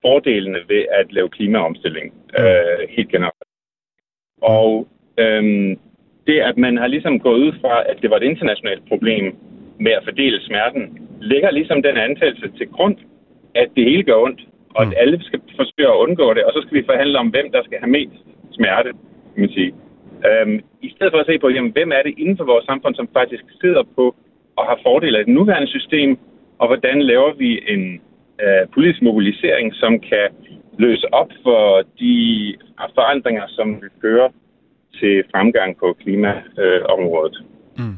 [0.02, 2.44] fordelene ved at lave klimaomstilling mm.
[2.44, 3.52] øh, helt generelt.
[4.42, 5.80] Og øhm,
[6.28, 9.36] det, at man har ligesom gået ud fra, at det var et internationalt problem
[9.80, 12.98] med at fordele smerten, ligger ligesom den antagelse til grund,
[13.56, 14.42] at det hele gør ondt,
[14.76, 14.94] og at mm.
[14.98, 17.78] alle skal forsøge at undgå det, og så skal vi forhandle om, hvem der skal
[17.80, 18.92] have mest smerte,
[19.34, 19.74] kan man sige.
[20.28, 22.96] Øhm, I stedet for at se på, jamen, hvem er det inden for vores samfund,
[22.96, 24.16] som faktisk sidder på
[24.56, 26.18] og har fordele af det nuværende system,
[26.60, 28.02] og hvordan laver vi en
[28.44, 30.28] øh, politisk mobilisering, som kan
[30.78, 32.16] løse op for de
[32.96, 34.30] forandringer, som vil føre
[35.00, 37.38] til fremgang på klimaområdet.
[37.80, 37.96] Øh, mm.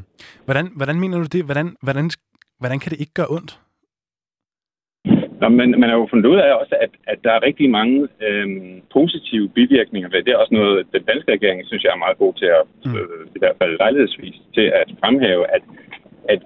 [0.48, 1.42] Hvordan, hvordan mener du det?
[1.48, 2.06] Hvordan, hvordan,
[2.60, 3.52] hvordan kan det ikke gøre ondt?
[5.40, 8.08] Nå, men man har jo fundet ud af også, at, at der er rigtig mange
[8.26, 10.32] øhm, positive bivirkninger ved det.
[10.32, 12.96] er også noget, den danske regering synes jeg er meget god til at, mm.
[12.98, 15.62] øh, i hvert fald lejlighedsvis, til at fremhæve, at,
[16.28, 16.42] at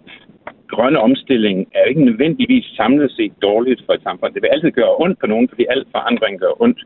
[0.75, 4.35] grønne omstilling er ikke nødvendigvis samlet set dårligt for et samfund.
[4.35, 6.81] Det vil altid gøre ondt på nogen, fordi al forandring gør ondt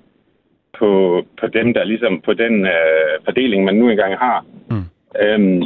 [0.78, 0.90] på,
[1.40, 4.38] på dem, der ligesom på den øh, fordeling, man nu engang har.
[4.70, 4.86] Mm.
[5.22, 5.62] Øhm,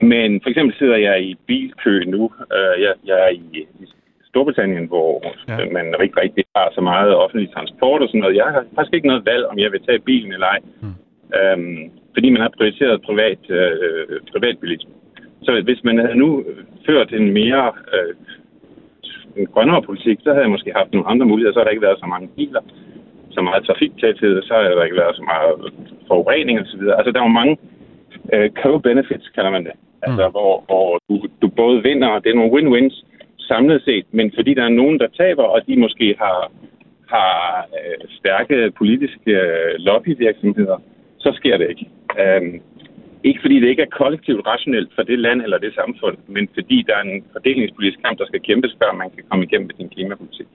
[0.00, 2.32] men for eksempel sidder jeg i bilkø nu.
[2.56, 3.66] Øh, jeg, jeg er i,
[4.30, 5.10] Storbritannien, hvor
[5.48, 5.56] ja.
[5.76, 8.36] man ikke rigtig har så meget offentlig transport og sådan noget.
[8.36, 10.60] Jeg har faktisk ikke noget valg, om jeg vil tage bilen eller ej.
[10.82, 10.94] Mm.
[11.38, 14.90] Øhm, fordi man har prioriteret privat, øh, privatbilisme.
[15.42, 16.44] Så hvis man havde nu
[16.86, 18.14] ført en mere øh,
[19.36, 21.52] en grønnere politik, så havde jeg måske haft nogle andre muligheder.
[21.52, 22.62] Så har der ikke været så mange biler,
[23.30, 25.54] så meget trafiktæthed, så har der ikke været så meget
[26.08, 26.82] forurening osv.
[26.98, 27.56] Altså, der er jo mange
[28.34, 29.72] øh, co-benefits, kalder man det.
[30.02, 30.32] Altså, mm.
[30.32, 33.04] hvor, hvor du, du både vinder, og det er nogle win-wins
[33.38, 36.52] samlet set, men fordi der er nogen, der taber, og de måske har,
[37.08, 40.78] har øh, stærke politiske øh, lobbyvirksomheder,
[41.18, 41.86] så sker det ikke.
[42.22, 42.60] Um,
[43.24, 46.84] ikke fordi det ikke er kollektivt rationelt for det land eller det samfund, men fordi
[46.88, 49.88] der er en fordelingspolitisk kamp, der skal kæmpes, før man kan komme igennem med sin
[49.88, 50.46] klimapolitik.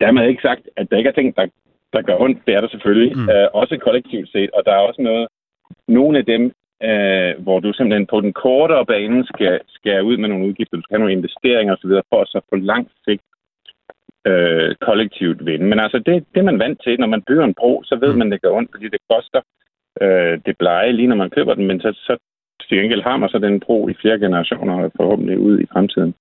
[0.00, 1.46] Dermed ikke sagt, at der ikke er ting, der,
[1.92, 2.38] der gør ondt.
[2.46, 3.16] Det er der selvfølgelig.
[3.16, 3.28] Mm.
[3.28, 4.50] Øh, også kollektivt set.
[4.50, 5.26] Og der er også noget,
[5.88, 10.28] nogle af dem, øh, hvor du simpelthen på den kortere bane skal, skal ud med
[10.28, 13.22] nogle udgifter, du skal have nogle investeringer osv., for at så på lang sigt
[14.26, 15.66] øh, kollektivt vinde.
[15.66, 17.00] Men altså, det, det er man vant til.
[17.00, 18.18] Når man bygger en bro, så ved mm.
[18.18, 19.40] man, det går ondt, fordi det koster
[20.00, 22.16] øh, det blege lige når man køber den, men så, så
[22.60, 26.14] til gengæld har man så den bro i flere generationer forhåbentlig ud i fremtiden.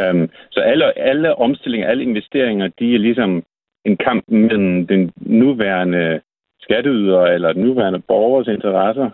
[0.00, 3.42] Um, så alle, alle omstillinger, alle investeringer, de er ligesom
[3.84, 6.20] en kamp mellem den nuværende
[6.60, 9.10] skatteyder eller den nuværende borgers interesser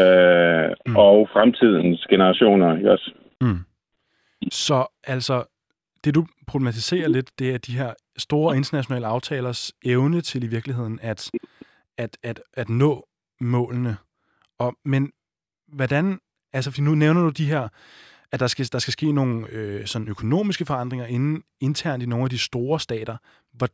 [0.00, 0.96] øh, mm.
[0.96, 3.12] og fremtidens generationer også.
[3.40, 3.58] Mm.
[4.50, 5.44] Så altså,
[6.04, 10.98] det du problematiserer lidt, det er de her store internationale aftalers evne til i virkeligheden
[11.02, 11.30] at,
[11.98, 13.06] at, at, at nå
[13.40, 13.96] målene.
[14.58, 15.12] Og, men
[15.68, 16.18] hvordan,
[16.52, 17.68] altså for nu nævner du de her,
[18.32, 22.24] at der skal, der skal ske nogle øh, sådan økonomiske forandringer inden, internt i nogle
[22.24, 23.16] af de store stater.
[23.52, 23.68] Hvor,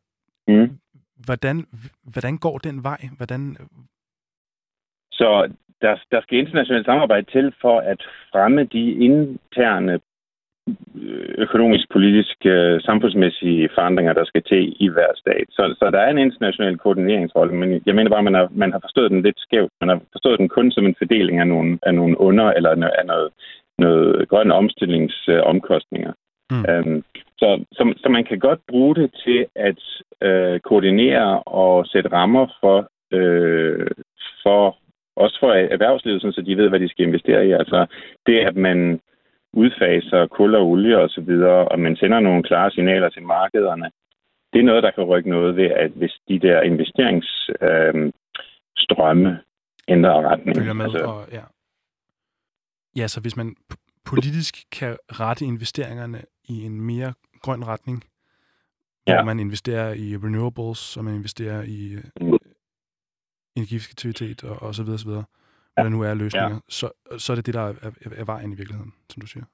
[0.49, 0.79] mm.
[1.25, 1.67] hvordan,
[2.03, 3.09] hvordan går den vej?
[3.17, 3.57] Hvordan...
[5.13, 8.01] Så der, der skal internationalt samarbejde til for at
[8.33, 10.01] fremme de interne
[11.39, 15.47] økonomisk, politiske, øh, samfundsmæssige forandringer, der skal til i hver stat.
[15.51, 18.73] Så, så der er en international koordineringsrolle, men jeg mener bare, at man har, man
[18.73, 19.73] har forstået den lidt skævt.
[19.81, 23.07] Man har forstået den kun som en fordeling af nogle, af nogle under- eller af
[23.07, 23.31] noget,
[23.79, 26.13] noget grønne omstillingsomkostninger.
[26.51, 26.65] Mm.
[26.69, 27.03] Øhm,
[27.39, 29.81] så, så, så man kan godt bruge det til at
[30.23, 33.91] øh, koordinere og sætte rammer for, øh,
[34.43, 34.77] for
[35.25, 37.53] også for erhvervslivet, så de ved, hvad de skal investere i.
[37.53, 37.87] Altså
[38.27, 39.01] det, at man
[39.53, 43.23] udfaser kul og olie osv., og, så videre, og man sender nogle klare signaler til
[43.23, 43.91] markederne,
[44.53, 49.37] det er noget, der kan rykke noget ved, at hvis de der investeringsstrømme øh,
[49.89, 50.57] ændrer retning.
[50.57, 51.43] Følger med, altså, og, ja.
[52.97, 53.57] ja, så hvis man
[54.05, 58.05] politisk kan rette investeringerne i en mere grøn retning,
[59.07, 59.15] ja.
[59.15, 62.38] hvor man investerer i renewables, og man investerer i mm.
[63.59, 65.25] Energieffektivitet og, og så videre, så videre,
[65.75, 66.79] hvad der nu er løsninger, ja.
[66.79, 66.87] så,
[67.19, 69.45] så er det det, der er, er, er vejen i virkeligheden, som du siger.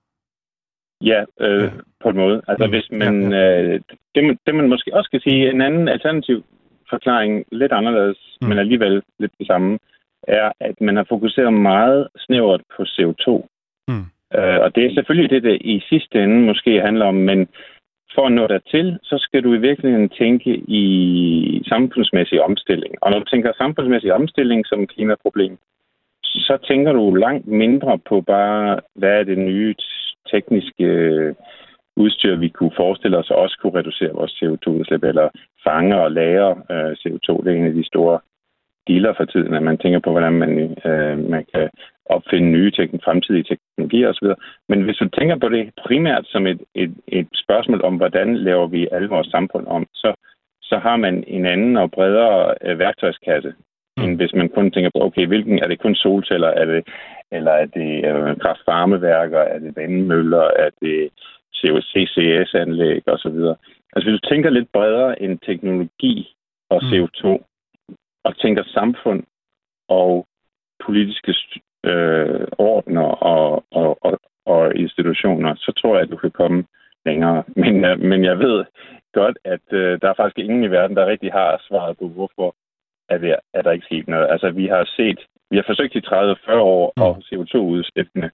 [1.00, 1.70] Ja, øh, ja.
[2.02, 2.42] på en måde.
[2.48, 2.72] Altså, mm.
[2.72, 3.62] hvis man, ja, ja.
[3.62, 3.80] Øh,
[4.14, 6.44] det, man, det man måske også kan sige, en anden alternativ
[6.90, 8.48] forklaring, lidt anderledes, mm.
[8.48, 9.78] men alligevel lidt det samme,
[10.22, 13.28] er, at man har fokuseret meget snævert på CO2.
[13.88, 14.06] Mm.
[14.38, 17.48] Øh, og det er selvfølgelig det, det i sidste ende måske handler om, men
[18.14, 20.84] for at nå dertil, så skal du i virkeligheden tænke i
[21.66, 22.94] samfundsmæssig omstilling.
[23.00, 25.58] Og når du tænker samfundsmæssig omstilling som klimaproblem,
[26.22, 29.74] så tænker du langt mindre på bare, hvad er det nye
[30.30, 31.34] tekniske øh,
[31.96, 35.28] udstyr, vi kunne forestille os også kunne reducere vores CO2-udslip, eller
[35.64, 37.44] fange og lære øh, CO2.
[37.44, 38.18] Det er en af de store
[38.88, 40.50] dealer for tiden, at man tænker på, hvordan man,
[40.84, 41.70] øh, man kan
[42.06, 44.28] opfinde nye tekn- fremtidige teknologier osv.
[44.68, 48.66] Men hvis du tænker på det primært som et, et, et spørgsmål om, hvordan laver
[48.66, 50.14] vi alle vores samfund om, så,
[50.62, 53.54] så har man en anden og bredere øh, værktøjskasse,
[53.96, 54.02] mm.
[54.04, 56.88] end hvis man kun tænker på, okay, hvilken er det kun solceller, er det,
[57.32, 61.10] eller er det øh, kraftvarmeværker, er det vandmøller, er det
[61.92, 63.38] CCS-anlæg osv.
[63.92, 66.36] Altså hvis du tænker lidt bredere end teknologi
[66.70, 67.94] og CO2, mm.
[68.24, 69.22] og tænker samfund
[69.88, 70.26] og
[70.86, 71.34] politiske
[71.84, 76.64] øh, ordner og, og, og, og institutioner, så tror jeg, at du kan komme
[77.06, 77.42] længere.
[77.62, 78.64] Men, øh, men jeg ved
[79.12, 82.54] godt, at øh, der er faktisk ingen i verden, der rigtig har svaret på, hvorfor
[83.08, 84.26] er, det, er der ikke sket noget.
[84.30, 85.20] Altså, vi har set,
[85.50, 87.02] vi har forsøgt i 30-40 år, mm.
[87.02, 88.30] og CO2-udslippene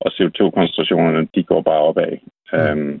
[0.00, 2.18] og CO2-koncentrationerne, de går bare opad.
[2.52, 2.58] Mm.
[2.58, 3.00] Øhm,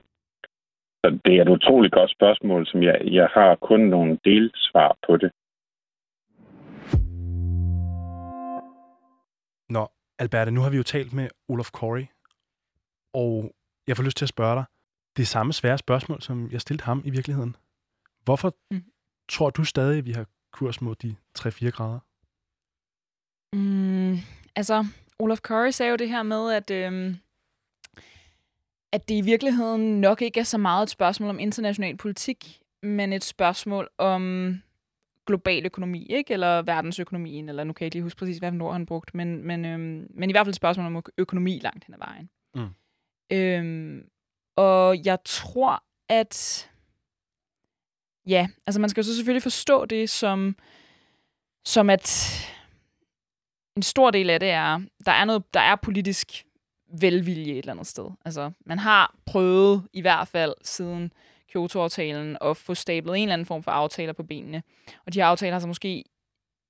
[1.04, 5.16] så det er et utroligt godt spørgsmål, som jeg, jeg har kun nogle delsvar på
[5.16, 5.30] det.
[10.22, 12.06] Nå, Alberte, nu har vi jo talt med Olaf Corey,
[13.14, 13.54] og
[13.86, 14.64] jeg får lyst til at spørge dig
[15.16, 17.56] det samme svære spørgsmål, som jeg stillede ham i virkeligheden.
[18.24, 18.84] Hvorfor mm.
[19.28, 21.98] tror du stadig, at vi har kurs mod de 3-4 grader?
[23.56, 24.18] Mm,
[24.56, 24.86] altså,
[25.18, 27.16] Olaf Curry sagde jo det her med, at, øhm,
[28.92, 33.12] at det i virkeligheden nok ikke er så meget et spørgsmål om international politik, men
[33.12, 34.54] et spørgsmål om
[35.26, 36.32] global økonomi, ikke?
[36.32, 39.46] Eller verdensøkonomien, eller nu kan jeg ikke lige huske præcis, hvad ord han brugt, men,
[39.46, 42.30] men, øhm, men i hvert fald et spørgsmål om økonomi langt hen ad vejen.
[42.54, 42.68] Mm.
[43.32, 44.08] Øhm,
[44.56, 46.70] og jeg tror, at
[48.26, 50.56] ja, altså man skal jo så selvfølgelig forstå det som,
[51.64, 52.32] som at
[53.76, 56.44] en stor del af det er, der er noget, der er politisk
[57.00, 58.10] velvilje et eller andet sted.
[58.24, 61.12] Altså, man har prøvet, i hvert fald siden
[61.54, 64.62] Kyoto-aftalen, og få stablet en eller anden form for aftaler på benene.
[65.06, 66.04] Og de her aftaler har så måske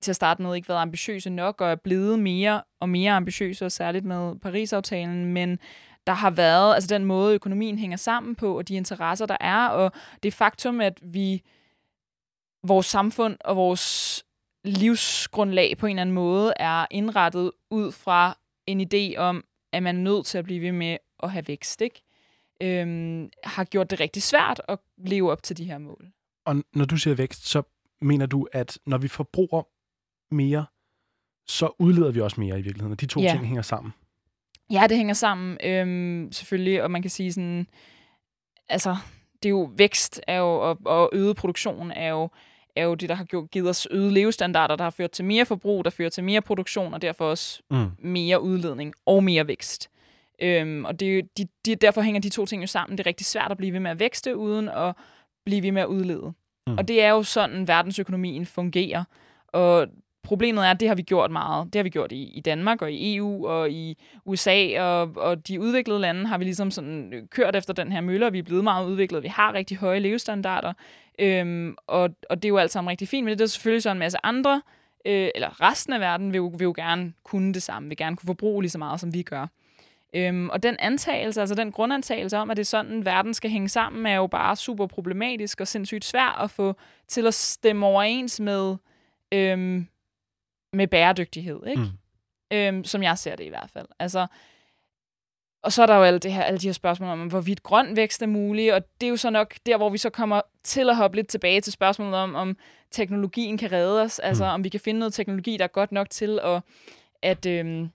[0.02, 3.64] til at starte med ikke været ambitiøse nok, og er blevet mere og mere ambitiøse,
[3.64, 5.58] og særligt med Paris-aftalen, men
[6.06, 9.68] der har været, altså den måde økonomien hænger sammen på, og de interesser, der er,
[9.68, 11.42] og det faktum, at vi,
[12.66, 14.24] vores samfund og vores
[14.64, 19.96] livsgrundlag på en eller anden måde er indrettet ud fra en idé om, at man
[19.96, 22.02] er nødt til at blive ved med at have vækst, ikke?
[22.62, 26.06] Øhm, har gjort det rigtig svært at leve op til de her mål.
[26.46, 27.62] Og når du siger vækst, så
[28.00, 29.62] mener du, at når vi forbruger
[30.34, 30.66] mere,
[31.48, 33.30] så udleder vi også mere i virkeligheden, og de to Ja.
[33.30, 33.92] ting hænger sammen.
[34.70, 37.66] Ja, det hænger sammen, øhm, selvfølgelig, og man kan sige sådan,
[38.68, 38.96] altså,
[39.42, 42.28] det er jo vækst er jo, og, og øget produktion er jo,
[42.76, 45.46] er jo det, der har gjort, givet os øget levestandarder, der har ført til mere
[45.46, 47.90] forbrug, der fører til mere produktion, og derfor også Mm.
[47.98, 49.90] mere udledning og mere vækst.
[50.42, 52.98] Øhm, og det, er jo- de, de, derfor hænger de to ting jo sammen.
[52.98, 54.94] Det er rigtig svært at blive ved med at vækste, uden at
[55.44, 56.32] blive ved med at udlede.
[56.66, 56.78] Mm.
[56.78, 59.04] Og det er jo sådan, verdensøkonomien fungerer.
[59.48, 59.86] Og
[60.22, 61.66] problemet er, at det har vi gjort meget.
[61.72, 65.48] Det har vi gjort i, i Danmark og i EU og i USA og, og
[65.48, 68.38] de udviklede lande har vi ligesom sådan øh, kørt efter den her mølle, og vi
[68.38, 69.22] er blevet meget udviklet.
[69.22, 70.72] Vi har rigtig høje levestandarder,
[71.18, 73.90] øhm, og, og det er jo alt sammen rigtig fint, men det er selvfølgelig så
[73.90, 74.62] en masse andre,
[75.06, 78.16] øh, eller resten af verden vil jo, vil jo gerne kunne det samme, vil gerne
[78.16, 79.46] kunne forbruge lige så meget, som vi gør.
[80.14, 83.68] Øhm, og den antagelse, altså den grundantagelse om, at det er sådan, verden skal hænge
[83.68, 86.74] sammen, er jo bare super problematisk og sindssygt svært at få
[87.08, 88.76] til at stemme overens med,
[89.34, 89.86] øhm,
[90.72, 91.82] med bæredygtighed, ikke?
[91.82, 92.56] Mm.
[92.56, 93.86] Øhm, som jeg ser det i hvert fald.
[93.98, 94.26] Altså,
[95.62, 97.96] og så er der jo alle, det her, alle de her spørgsmål om, hvorvidt grøn
[97.96, 100.90] vækst er mulig, og det er jo så nok der, hvor vi så kommer til
[100.90, 102.56] at hoppe lidt tilbage til spørgsmålet om, om
[102.90, 104.50] teknologien kan redde os, altså Mm.
[104.50, 106.62] om vi kan finde noget teknologi, der er godt nok til at,
[107.22, 107.90] at øhm,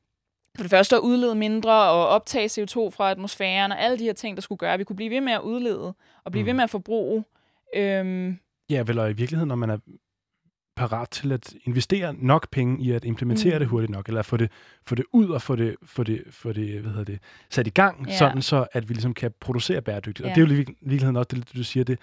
[0.58, 4.14] for det første at udlede mindre og optage CO2 fra atmosfæren, og alle de her
[4.14, 5.94] ting, der skulle gøre, at vi kunne blive ved med at udlede
[6.24, 6.48] og blive Mm.
[6.48, 7.24] ved med at forbruge.
[7.76, 8.38] Øhm,
[8.70, 9.78] Ja, vel, og i virkeligheden, når man er
[10.76, 13.60] parat til at investere nok penge i at implementere Mm.
[13.60, 14.52] det hurtigt nok, eller få det,
[14.88, 17.70] få det ud og få det, få det, få det, hvad hedder det sat i
[17.70, 18.18] gang, Ja.
[18.18, 20.22] sådan så, at vi ligesom kan producere bæredygtigt.
[20.26, 20.36] Og Ja.
[20.36, 22.00] det er jo i virke- virkeligheden også det, du siger, det,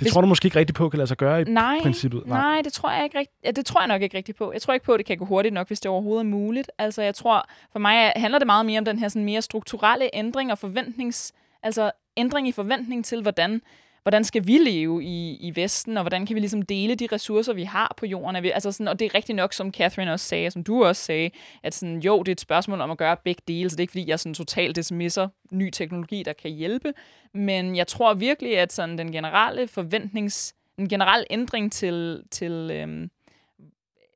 [0.00, 2.26] det Hvis- tror du måske ikke rigtigt på, kan lade sig gøre i nej, princippet.
[2.26, 3.36] Nej, det tror jeg ikke rigtigt.
[3.44, 4.52] Ja, det tror jeg nok ikke rigtigt på.
[4.52, 6.70] Jeg tror ikke på, at det kan gå hurtigt nok, hvis det overhovedet er muligt.
[6.78, 9.42] Altså, jeg tror, for mig er- handler det meget mere om den her sådan mere
[9.42, 11.32] strukturelle ændring og forventnings,
[11.62, 13.62] altså ændring i forventning til, hvordan,
[14.02, 17.52] hvordan skal vi leve i, i Vesten, og hvordan kan vi ligesom dele de ressourcer,
[17.52, 18.36] vi har på jorden.
[18.36, 20.84] Er vi- Altså sådan, og det er rigtigt nok, som Catherine også sagde, som du
[20.84, 21.30] også sagde,
[21.62, 23.84] at sådan, jo, det er et spørgsmål om at gøre begge dele, så det er
[23.84, 26.92] ikke, fordi jeg sådan totalt dismisser ny teknologi, der kan hjælpe,
[27.34, 33.10] men jeg tror virkelig, at sådan den generelle forventnings, en generel ændring til, til øhm,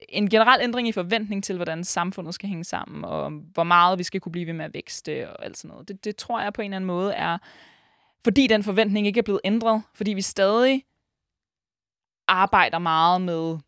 [0.08, 4.02] en generel ændring i forventning til, hvordan samfundet skal hænge sammen, og hvor meget vi
[4.02, 5.88] skal kunne blive ved med at vækste og alt sådan noget.
[5.88, 7.38] Det, det tror jeg på en eller anden måde er,
[8.24, 10.84] fordi den forventning ikke er blevet ændret, fordi vi stadig
[12.28, 13.58] arbejder meget med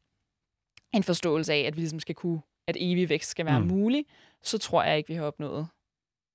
[0.92, 3.66] en forståelse af, at vi ligesom skal kunne, at evig vækst skal være Mm.
[3.66, 4.06] mulig,
[4.42, 5.68] så tror jeg ikke, vi har opnået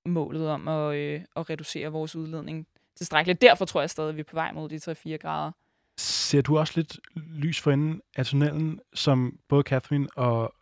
[0.06, 2.66] målet om at, øh, at reducere vores udledning
[2.96, 3.42] tilstrækkeligt.
[3.42, 5.52] Derfor tror jeg stadig, at vi er på vej mod de 3-4 grader.
[5.98, 10.54] Ser du også lidt lys for enden af tunnelen, som både Catherine og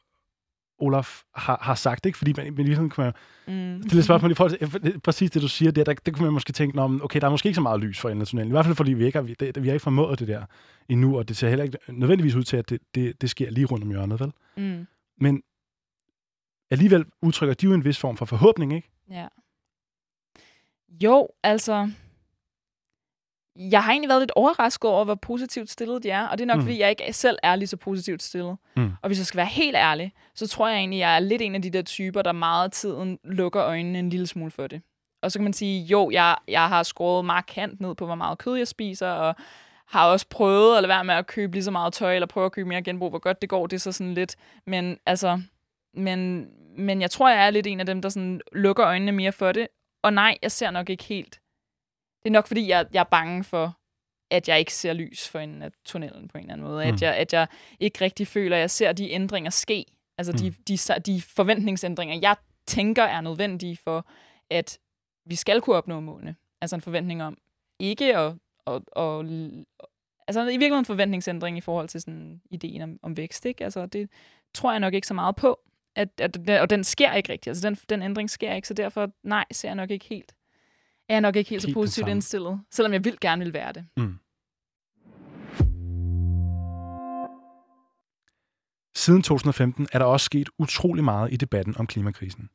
[0.81, 2.19] Olaf har, har sagt, ikke?
[2.19, 3.13] Fordi man, men i virkeligheden kan man
[3.47, 3.83] Mm.
[3.83, 6.53] stille spørgsmål i forhold til præcis det, du siger der, der, der kunne man måske
[6.53, 8.51] tænke, Nå, okay, der er måske ikke så meget lys for enden af tunnelen.
[8.51, 10.45] I hvert fald fordi vi ikke har, vi, det, vi har ikke formået det der
[10.89, 13.67] endnu, og det ser heller ikke nødvendigvis ud til, at det, det, det sker lige
[13.67, 14.33] rundt om hjørnet, vel?
[14.57, 14.87] Mm.
[15.21, 15.43] Men
[16.71, 18.91] alligevel udtrykker de jo en vis form for forhåbning, ikke?
[19.11, 19.27] Ja.
[21.03, 21.91] Jo, altså...
[23.71, 26.47] Jeg har egentlig været lidt overrasket over, hvor positivt stillet de er, og det er
[26.47, 26.63] nok, Mm.
[26.63, 28.57] fordi jeg ikke selv er lige så positivt stillet.
[28.77, 28.91] Mm.
[29.03, 31.55] Og hvis jeg skal være helt ærlig, så tror jeg egentlig, jeg er lidt en
[31.55, 34.83] af de der typer, der meget af tiden lukker øjnene en lille smule for det.
[35.23, 38.39] Og så kan man sige, jo, jeg, jeg har skåret markant ned på, hvor meget
[38.39, 39.35] kød jeg spiser, og
[39.89, 42.47] har også prøvet at lade være med at købe lige så meget tøj, eller prøve
[42.47, 43.11] at købe mere genbrug.
[43.11, 44.37] Hvor godt det går, det er så sådan lidt.
[44.67, 45.41] Men altså,
[45.95, 46.47] men,
[46.79, 49.53] men jeg tror, jeg er lidt en af dem, der sådan lukker øjnene mere for
[49.53, 49.69] det.
[50.03, 51.41] Og nej, jeg ser nok ikke helt.
[52.23, 53.77] Det er nok, fordi jeg, jeg er bange for,
[54.31, 56.85] at jeg ikke ser lys for enden af tunnelen på en eller anden måde.
[56.85, 56.95] Mm.
[56.95, 57.47] At, jeg, at jeg
[57.81, 59.85] ikke rigtig føler, at jeg ser de ændringer ske.
[60.19, 64.07] Altså de, de, de forventningsændringer, jeg tænker er nødvendige for,
[64.51, 64.79] at
[65.27, 66.37] vi skal kunne opnå målene.
[66.61, 67.39] Altså en forventning om
[67.79, 68.35] ikke at...
[68.67, 69.27] at, at
[70.29, 73.47] altså i virkeligheden en forventningsændring i forhold til sådan ideen om, om vækst.
[73.47, 73.65] Ikke?
[73.65, 74.11] Altså det
[74.55, 75.61] tror jeg nok ikke så meget på.
[75.97, 77.49] At, at, og den sker ikke rigtigt.
[77.49, 80.35] Altså den, den ændring sker ikke, så derfor nej, ser jeg nok ikke helt.
[81.11, 83.87] Er jeg nok ikke helt, så positivt indstillet, selvom jeg vildt gerne vil være det.
[83.97, 84.19] Mm.
[88.95, 92.49] Siden 2015 er der også sket utrolig meget i debatten om klimakrisen.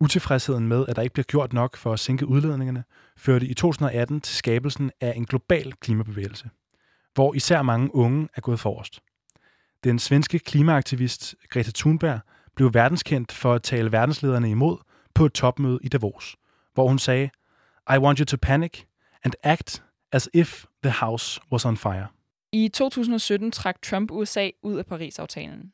[0.00, 2.84] Utilfredsheden med, at der ikke bliver gjort nok for at sænke udledningerne,
[3.16, 6.50] førte i 2018 til skabelsen af en global klimabevægelse,
[7.14, 9.00] hvor især mange unge er gået forrest.
[9.84, 12.20] Den svenske klimaaktivist Greta Thunberg
[12.56, 14.76] blev verdenskendt for at tale verdenslederne imod
[15.14, 16.36] på et topmøde i Davos,
[16.74, 17.30] hvor hun sagde,
[17.94, 18.86] i want you to panic
[19.24, 19.82] and act
[20.12, 22.06] as if the house was on fire.
[22.52, 25.72] I 2017 trak Trump USA ud af Paris-aftalen.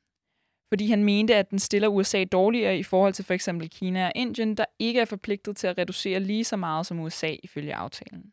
[0.75, 3.49] fordi han mente, at den stiller USA dårligere i forhold til f.eks.
[3.71, 7.37] Kina og Indien, der ikke er forpligtet til at reducere lige så meget som USA
[7.43, 8.33] ifølge aftalen.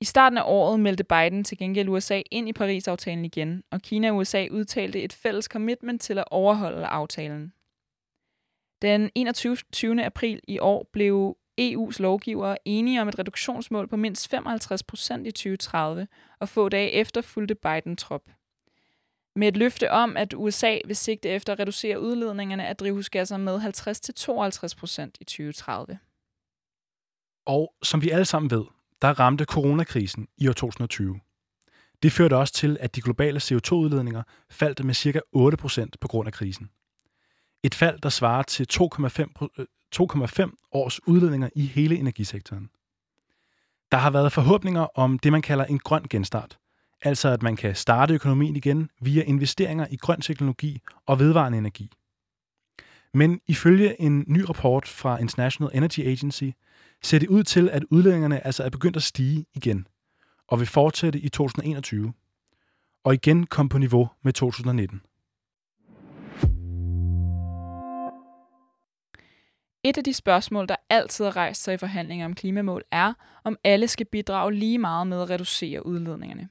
[0.00, 4.10] I starten af året meldte Biden til gengæld USA ind i Paris-aftalen igen, og Kina
[4.10, 7.52] og USA udtalte et fælles commitment til at overholde aftalen.
[8.82, 10.04] Den 21.
[10.04, 15.30] april i år blev EU's lovgivere enige om et reduktionsmål på mindst 55 procent i
[15.30, 16.08] 2030,
[16.40, 18.30] og få dage efter fulgte Biden trop.
[19.36, 23.58] Med et løfte om, at USA vil sigte efter at reducere udledningerne af drivhusgasser med
[24.74, 25.98] 50-52 procent i 2030.
[27.46, 28.64] Og som vi alle sammen ved,
[29.02, 31.20] der ramte coronakrisen i år 2020.
[32.02, 35.20] Det førte også til, at de globale CO2-udledninger faldt med ca.
[35.36, 36.70] 8% på grund af krisen.
[37.62, 39.66] Et fald, der svarer til 2,5
[39.96, 42.70] 2,5 års udledninger i hele energisektoren.
[43.92, 46.58] Der har været forhåbninger om det, man kalder en grøn genstart.
[47.02, 51.90] Altså at man kan starte økonomien igen via investeringer i grøn teknologi og vedvarende energi.
[53.14, 56.50] Men ifølge en ny rapport fra International Energy Agency,
[57.02, 59.86] ser det ud til, at udledningerne altså er begyndt at stige igen,
[60.48, 62.12] og vil fortsætte i 2021,
[63.04, 65.02] og igen kom på niveau med 2019.
[69.84, 73.14] Et af de spørgsmål, der altid har rejst sig i forhandlinger om klimamål, er,
[73.44, 76.48] om alle skal bidrage lige meget med at reducere udledningerne.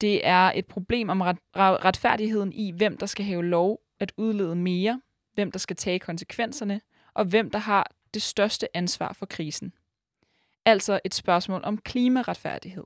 [0.00, 1.20] Det er et problem om
[1.56, 5.02] retfærdigheden i, hvem der skal have lov at udlede mere,
[5.34, 6.80] hvem der skal tage konsekvenserne,
[7.14, 9.72] og hvem der har det største ansvar for krisen.
[10.64, 12.84] Altså et spørgsmål om klimaretfærdighed.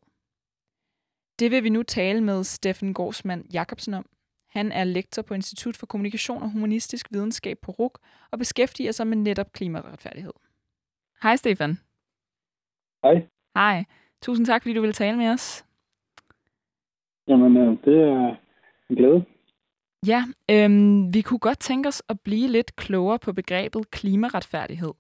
[1.39, 4.07] Det vil vi nu tale med Steffen Gårdsmand Jacobsen om.
[4.51, 7.99] Han er lektor på Institut for Kommunikation og Humanistisk Videnskab på RUK
[8.31, 10.33] og beskæftiger sig med netop klimaretfærdighed.
[11.23, 11.79] Hej Stefan.
[13.05, 13.27] Hej.
[13.55, 13.85] Hej.
[14.23, 15.65] Tusind tak, fordi du vil tale med os.
[17.29, 18.37] Jamen, øh, det er
[18.91, 19.25] en glæde.
[20.07, 24.93] Ja, øhm, vi kunne godt tænke os at blive lidt klogere på begrebet klimaretfærdighed.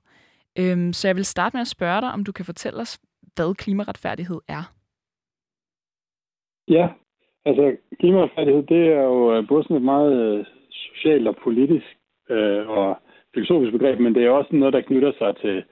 [0.59, 3.01] Øhm, så jeg vil starte med at spørge dig, om du kan fortælle os,
[3.34, 4.74] hvad klimaretfærdighed er.
[6.68, 6.88] Ja,
[7.45, 11.86] altså klimaretfærdighed, det er jo øh, både sådan et meget øh, socialt og politisk
[12.30, 12.99] øh, og
[13.34, 15.64] filosofisk begreb, men det er også noget, der knytter sig til,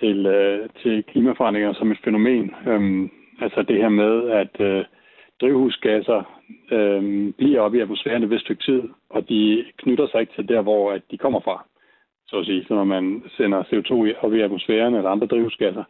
[0.00, 2.54] til, øh, til klimaforandringer som et fænomen.
[2.66, 4.84] Øhm, altså det her med, at øh,
[5.40, 6.22] drivhusgasser
[6.72, 10.48] øh, bliver op i atmosfæren et vist stykke tid, og de knytter sig ikke til
[10.48, 11.66] der, hvor at de kommer fra
[12.28, 12.64] så at sige.
[12.68, 15.84] Så når man sender CO2 op i atmosfæren eller andre drivhusgasser,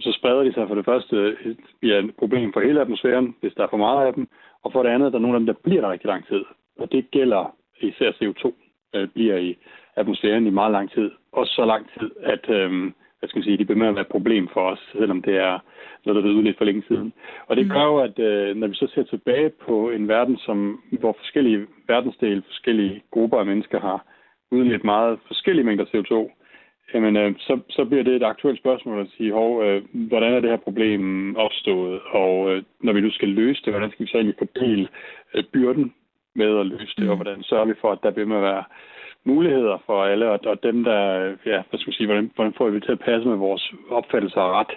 [0.00, 1.36] så spreder de sig for det første
[1.80, 4.28] bliver et problem for hele atmosfæren, hvis der er for meget af dem,
[4.62, 6.44] og for det andet, der er nogle af dem, der bliver der rigtig lang tid.
[6.78, 8.52] Og det gælder især CO2,
[8.92, 9.56] der bliver i
[9.96, 11.10] atmosfæren i meget lang tid.
[11.32, 14.08] Også så lang tid, at øh, hvad skal man sige, de bliver med at være
[14.08, 15.58] et problem for os, selvom det er
[16.04, 17.12] noget, der er udledt for længe siden.
[17.46, 17.72] Og det mm.
[17.72, 21.66] gør jo, at øh, når vi så ser tilbage på en verden, som, hvor forskellige
[21.88, 24.04] verdensdele, forskellige grupper af mennesker har
[24.52, 26.14] udledt meget forskellige mængder CO2,
[26.94, 30.40] jamen, øh, så, så bliver det et aktuelt spørgsmål at sige, hov, øh, hvordan er
[30.40, 34.10] det her problem opstået, og øh, når vi nu skal løse det, hvordan skal vi
[34.10, 34.88] så egentlig fordele
[35.34, 35.94] øh, byrden
[36.34, 37.10] med at løse det, mm.
[37.10, 38.64] og hvordan sørger vi for, at der bliver med at være
[39.24, 41.00] muligheder for alle, og, og dem, der,
[41.46, 44.40] ja, hvad skal man sige, hvordan, hvordan får vi til at passe med vores opfattelse
[44.40, 44.72] ret,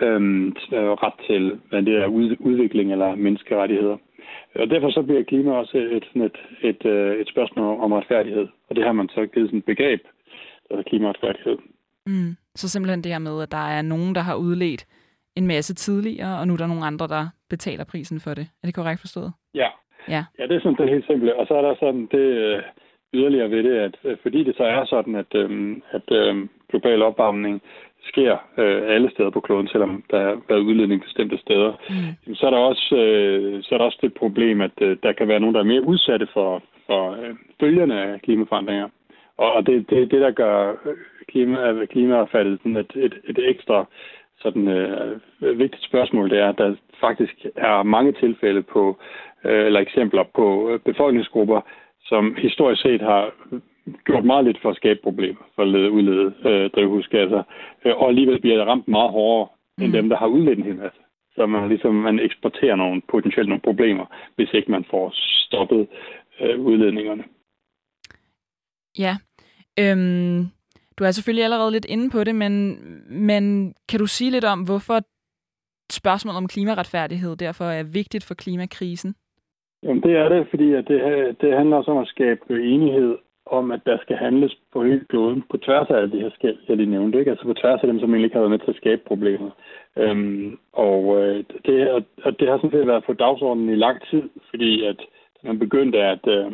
[0.00, 0.56] øhm,
[1.04, 2.06] ret til, hvad det er,
[2.50, 3.96] udvikling eller menneskerettigheder.
[4.54, 8.46] Og derfor så bliver klima også et, et, et, et, øh, et spørgsmål om retfærdighed.
[8.68, 10.00] Og det har man så givet sådan et begreb,
[10.68, 11.56] der er klimaretfærdighed.
[12.06, 12.36] Mm.
[12.54, 14.86] Så simpelthen det her med, at der er nogen, der har udledt
[15.36, 18.46] en masse tidligere, og nu er der nogle andre, der betaler prisen for det.
[18.62, 19.32] Er det korrekt forstået?
[19.54, 19.68] Ja.
[20.08, 21.32] Ja, ja det er sådan det er helt simpelt.
[21.32, 22.62] Og så er der sådan det øh,
[23.14, 26.36] yderligere ved det, at øh, fordi det så er sådan, at, at, at
[26.70, 27.62] global opvarmning
[28.08, 32.34] sker øh, alle steder på kloden, selvom der er været udledning bestemte steder, mm.
[32.34, 35.28] så, er der også, øh, så er der også det problem, at øh, der kan
[35.28, 38.88] være nogen, der er mere udsatte for, for øh, følgerne af klimaforandringer.
[39.38, 40.74] Og, det, det, det, der gør
[41.28, 43.86] klima, klimaretfærdigheden et, et, et ekstra
[44.40, 48.98] sådan, øh, vigtigt spørgsmål, det er, at der faktisk er mange tilfælde på,
[49.44, 51.60] øh, eller eksempler på øh, befolkningsgrupper,
[52.04, 53.32] som historisk set har
[54.04, 57.42] gjort meget lidt for at skabe problemer for at lede, udlede øh, drivhusgasser,
[57.84, 59.84] øh, og alligevel bliver det ramt meget hårdere mm.
[59.84, 60.98] end dem, der har udledt en hel masse.
[61.34, 64.06] Så man, ligesom, man eksporterer nogle potentielt nogle problemer,
[64.36, 65.86] hvis ikke man får stoppet
[66.40, 67.24] øh, udledningerne.
[68.98, 69.16] Ja,
[69.78, 70.46] øhm,
[70.98, 72.78] du er selvfølgelig allerede lidt inde på det, men,
[73.10, 74.98] men kan du sige lidt om, hvorfor
[75.92, 79.14] spørgsmålet om klimaretfærdighed derfor er vigtigt for klimakrisen?
[79.82, 81.00] Jamen det er det, fordi at det,
[81.40, 83.16] det handler også om at skabe enighed
[83.46, 86.58] om, at der skal handles på hele kloden, på tværs af alle de her skæld,
[86.68, 87.30] jeg lige nævnte, ikke?
[87.30, 89.50] altså på tværs af dem, som egentlig ikke har været med til at skabe problemer.
[89.96, 91.90] Øhm, og, øh, det,
[92.24, 95.00] og det har sådan set været på dagsordenen i lang tid, fordi at
[95.42, 96.52] man begyndte at, øh,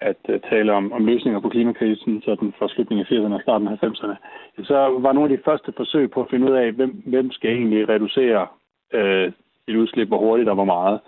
[0.00, 3.68] at øh, tale om, om løsninger på klimakrisen, sådan fra slutningen af 80'erne og starten
[3.68, 4.16] af 90'erne,
[4.64, 7.50] så var nogle af de første forsøg på at finde ud af, hvem, hvem skal
[7.50, 8.46] egentlig reducere
[8.92, 9.32] øh,
[9.68, 11.00] et udslip, hvor hurtigt og hvor meget.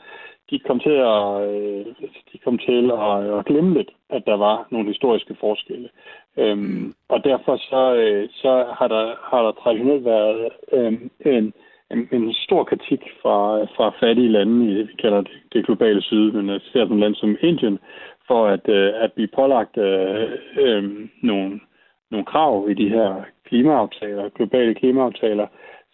[0.50, 1.86] De kom til at, uh,
[2.32, 5.88] de kom til at, at glemme lidt, at der var nogle historiske forskelle.
[6.36, 11.52] Um, og derfor så, uh, så har, der, har der traditionelt været um, en,
[11.90, 16.32] en, en stor kritik fra, fra fattige lande i, vi kalder det, det globale syd,
[16.32, 17.78] men især sådan et land som Indien,
[18.26, 20.84] for at, øh, at blive pålagt øh, øh,
[21.22, 21.60] nogle,
[22.10, 25.46] nogle krav i de her klimaaftaler, globale klimaaftaler,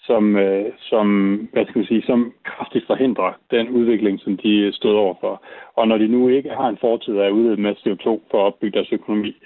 [0.07, 1.07] som, øh, som,
[1.53, 5.43] hvad skal man sige, som kraftigt forhindrer den udvikling, som de stod overfor.
[5.77, 8.47] Og når de nu ikke har en fortid af at udlede med CO2 for at
[8.47, 9.37] opbygge deres økonomi,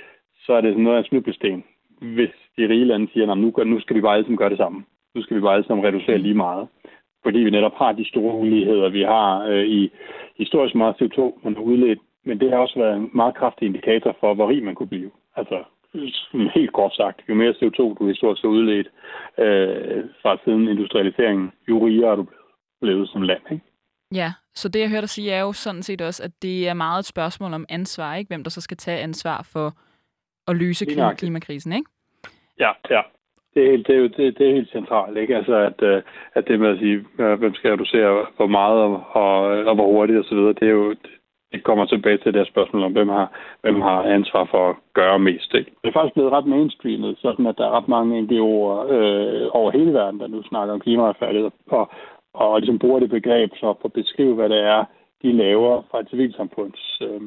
[0.44, 1.64] så er det sådan noget af en snublesten,
[2.00, 4.58] hvis de rige lande siger, at nu, nu skal vi bare alle sammen gøre det
[4.58, 4.84] samme.
[5.14, 6.68] Nu skal vi bare alle sammen reducere lige meget.
[7.22, 9.90] Fordi vi netop har de store uligheder, vi har øh, i
[10.38, 14.16] historisk meget CO2, man har udledt men det har også været en meget kraftig indikator
[14.20, 15.10] for, hvor rig man kunne blive.
[15.36, 15.64] Altså
[16.58, 18.88] helt kort sagt, jo mere CO2 du historisk har udledt
[19.38, 22.26] øh, fra siden industrialiseringen, jo rigere er du
[22.80, 23.42] blevet som land.
[23.50, 23.64] Ikke?
[24.14, 26.74] Ja, så det jeg hørte dig sige er jo sådan set også, at det er
[26.74, 28.28] meget et spørgsmål om ansvar, ikke?
[28.28, 29.72] hvem der så skal tage ansvar for
[30.48, 31.90] at løse klima- klimakrisen, ikke?
[32.58, 33.00] Ja, ja.
[33.54, 35.36] Det er, helt, det, er jo, det, det er helt centralt, ikke?
[35.36, 36.02] Altså, at, øh,
[36.34, 37.04] at det med at sige,
[37.36, 39.34] hvem skal reducere hvor meget og, og,
[39.68, 40.94] og hvor hurtigt osv., det er jo
[41.52, 43.28] det kommer tilbage til det her spørgsmål om, hvem har,
[43.60, 45.54] hvem har ansvar for at gøre mest.
[45.54, 45.70] Ikke?
[45.82, 49.70] Det er faktisk blevet ret mainstreamet, sådan at der er ret mange NGO'er øh, over
[49.70, 51.90] hele verden, der nu snakker om klimaretfærdighed, og,
[52.34, 54.84] og ligesom bruger det begreb så for at beskrive, hvad det er,
[55.22, 57.20] de laver fra et civilsamfunds øh,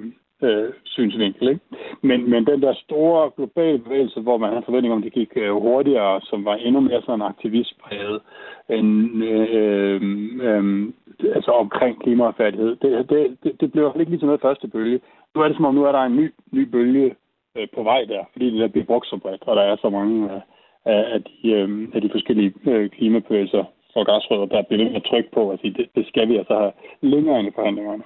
[0.44, 1.48] øh, synsvinkel.
[1.50, 1.62] Ikke?
[2.02, 5.32] Men, men den der store globale bevægelse, hvor man havde forventning om, at det gik
[5.36, 8.22] øh, hurtigere, som var endnu mere sådan aktivistpræget,
[8.70, 10.02] end, øh,
[10.48, 10.94] øh,
[11.36, 15.00] altså omkring klimafærdighed, det, det, det, det blev ikke lige til noget første bølge.
[15.36, 17.16] Nu er det som om, nu er der en ny, ny bølge
[17.58, 19.90] øh, på vej der, fordi det der bliver brugt så bredt, og der er så
[19.90, 20.42] mange øh,
[20.86, 23.64] af, de, øh, af de forskellige øh, klimabevægelser
[23.94, 26.56] for græsrødder, der bliver ved at trykke på at sige, det, det skal vi altså
[26.56, 26.72] have
[27.02, 28.04] længere ind i forhandlingerne.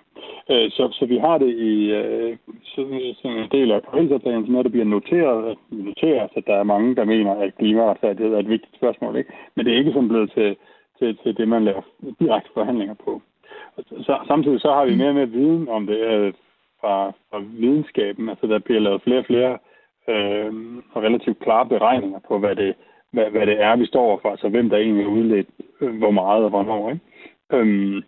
[0.52, 2.38] Øh, så, så vi har det i, øh,
[3.22, 6.64] som en del af Paris-aftalen, som noget, der bliver noteret, at noteres, at der er
[6.64, 9.16] mange, der mener, at klimaretfærdighed er et vigtigt spørgsmål.
[9.18, 9.34] Ikke?
[9.56, 10.56] Men det er ikke sådan blevet til,
[11.00, 11.82] til, til det, man laver
[12.20, 13.22] direkte forhandlinger på.
[14.08, 16.34] Så, samtidig så har vi mere og mere viden om det øh,
[16.82, 18.30] fra, fra videnskaben.
[18.30, 19.58] Altså der bliver lavet flere og flere
[20.10, 20.54] øh,
[20.94, 22.76] og relativt klare beregninger på, hvad det,
[23.14, 24.30] hvad, hvad det er, vi står for.
[24.30, 25.48] Altså hvem der egentlig er udledt
[25.82, 26.90] øh, hvor meget og hvornår.
[26.90, 27.02] Ikke?
[27.54, 28.04] Øhm,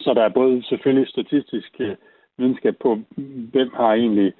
[0.00, 1.96] så der er både selvfølgelig statistisk øh,
[2.38, 2.98] videnskab på,
[3.52, 4.32] hvem har egentlig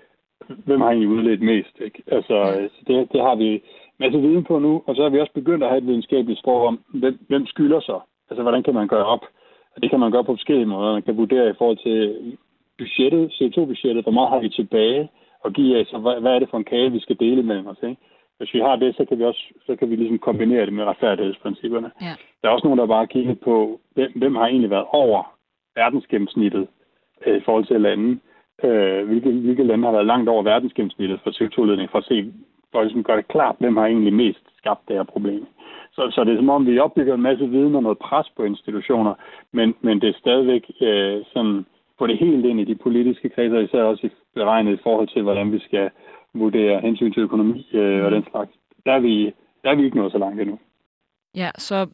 [0.64, 1.80] hvem har egentlig udledt mest.
[1.80, 2.02] Ikke?
[2.06, 3.62] Altså, øh, det, det har vi
[3.98, 6.66] masse viden på nu, og så har vi også begyndt at have et videnskabeligt sprog
[6.66, 8.00] om, hvem, hvem skylder sig.
[8.30, 9.24] Altså, hvordan kan man gøre op?
[9.76, 10.92] Og det kan man gøre på forskellige måder.
[10.92, 12.36] Man kan vurdere i forhold til
[12.78, 15.08] budgettet, CO2-budgettet, hvor meget har vi tilbage
[15.44, 17.66] og give af, så hvad, hvad er det for en kage, vi skal dele mellem
[17.66, 18.02] os, ikke?
[18.38, 20.84] Hvis vi har det, så kan vi også så kan vi ligesom kombinere det med
[20.84, 21.90] retfærdighedsprincipperne.
[22.00, 22.14] Ja.
[22.42, 25.38] Der er også nogen, der bare har kigget på, hvem, hvem har egentlig været over
[25.76, 26.68] verdensgennemsnittet
[27.26, 28.18] øh, i forhold til lande.
[28.64, 32.32] Øh, hvilke, hvilke lande har været langt over verdensgennemsnittet for CO2-ledning, for at se,
[32.72, 35.46] for at ligesom gøre det klart, hvem har egentlig mest skabt det her problem.
[35.92, 38.42] Så, så det er som om, vi opbygger en masse viden og noget pres på
[38.44, 39.14] institutioner,
[39.52, 41.66] men, men det er stadigvæk øh, sådan,
[41.98, 45.22] få det helt ind i de politiske kredser, især også i beregnet i forhold til,
[45.22, 45.90] hvordan vi skal
[46.34, 48.50] vurdere hensyn til økonomi øh, og den slags.
[48.86, 50.58] Der er, vi, der er vi ikke nået så langt endnu.
[51.34, 51.86] Ja, så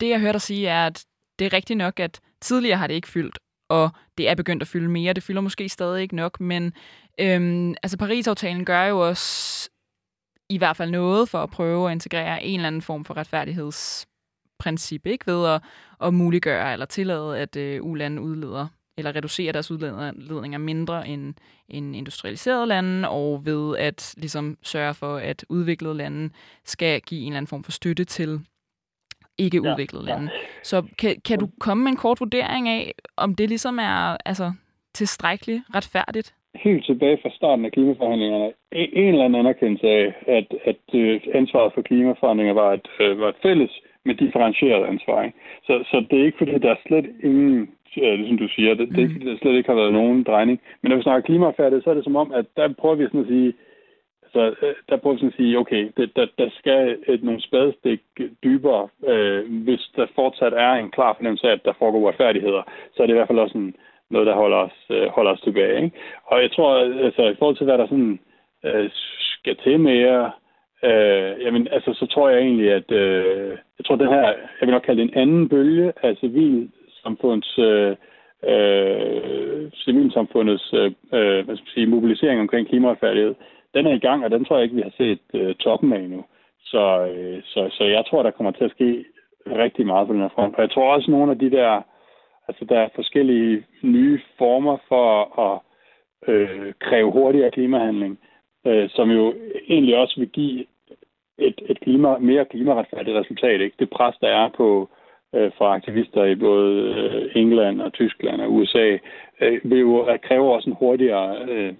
[0.00, 1.06] det jeg hørte dig sige er, at
[1.38, 4.68] det er rigtigt nok, at tidligere har det ikke fyldt, og det er begyndt at
[4.68, 5.12] fylde mere.
[5.12, 6.72] Det fylder måske stadig ikke nok, men
[7.20, 9.70] øhm, altså Paris-aftalen gør jo også
[10.48, 15.06] i hvert fald noget for at prøve at integrere en eller anden form for retfærdighedsprincip,
[15.06, 15.26] ikke?
[15.26, 15.62] ved at,
[16.00, 18.66] at muliggøre eller tillade, at øh, ulande udleder
[18.98, 21.34] eller reducere deres udledninger mindre end,
[21.68, 26.30] end industrialiserede lande, og ved at ligesom sørge for, at udviklede lande
[26.64, 28.40] skal give en eller anden form for støtte til
[29.38, 30.30] ikke udviklede ja, lande.
[30.62, 34.52] Så kan, kan du komme med en kort vurdering af, om det ligesom er altså,
[34.94, 36.34] tilstrækkeligt retfærdigt?
[36.54, 41.72] Helt tilbage fra starten af klimaforhandlingerne, en eller anden anerkendelse af, at, at øh, ansvaret
[41.74, 43.70] for klimaforandringer var et, øh, var et fælles,
[44.04, 45.22] men differentieret ansvar.
[45.22, 45.38] Ikke?
[45.66, 47.68] Så, så det er ikke fordi, der er slet ingen
[48.02, 48.74] øh, ligesom du siger.
[48.74, 50.60] Det, det fordi der slet ikke har været nogen drejning.
[50.82, 53.20] Men når vi snakker klimafærdighed, så er det som om, at der prøver vi sådan
[53.20, 53.54] at sige,
[54.22, 54.54] altså,
[54.88, 58.00] der prøver vi sådan at sige, okay, det, der, der skal et, nogle spadestik
[58.44, 62.62] dybere, øh, hvis der fortsat er en klar fornemmelse af, at der foregår uretfærdigheder,
[62.94, 63.74] så er det i hvert fald også en,
[64.10, 65.84] noget, der holder os, øh, holder os tilbage.
[65.84, 65.96] Ikke?
[66.26, 66.70] Og jeg tror,
[67.04, 68.18] altså i forhold til, hvad der sådan
[68.64, 70.30] øh, skal til mere,
[70.84, 74.26] øh, jamen, altså, så tror jeg egentlig, at øh, jeg tror, den her,
[74.58, 76.70] jeg vil nok kalde det en anden bølge af civil
[77.06, 77.96] civilsamfunds, øh,
[78.52, 83.34] øh, civilsamfundets øh, øh hvad skal sige, mobilisering omkring klimaretfærdighed,
[83.74, 85.98] den er i gang, og den tror jeg ikke, vi har set øh, toppen af
[85.98, 86.24] endnu.
[86.64, 89.04] Så, øh, så, så jeg tror, der kommer til at ske
[89.46, 90.54] rigtig meget på den her front.
[90.54, 91.82] Og jeg tror også, nogle af de der,
[92.48, 95.08] altså der er forskellige nye former for
[95.46, 95.60] at
[96.28, 98.18] øh, kræve hurtigere klimahandling,
[98.66, 99.34] øh, som jo
[99.68, 100.64] egentlig også vil give
[101.38, 103.60] et, et klima, mere klimaretfærdigt resultat.
[103.60, 103.76] Ikke?
[103.78, 104.88] Det pres, der er på
[105.36, 108.98] øh, fra aktivister i både øh, England og Tyskland og USA,
[109.40, 111.72] øh, vil jo at kræve også en hurtigere øh,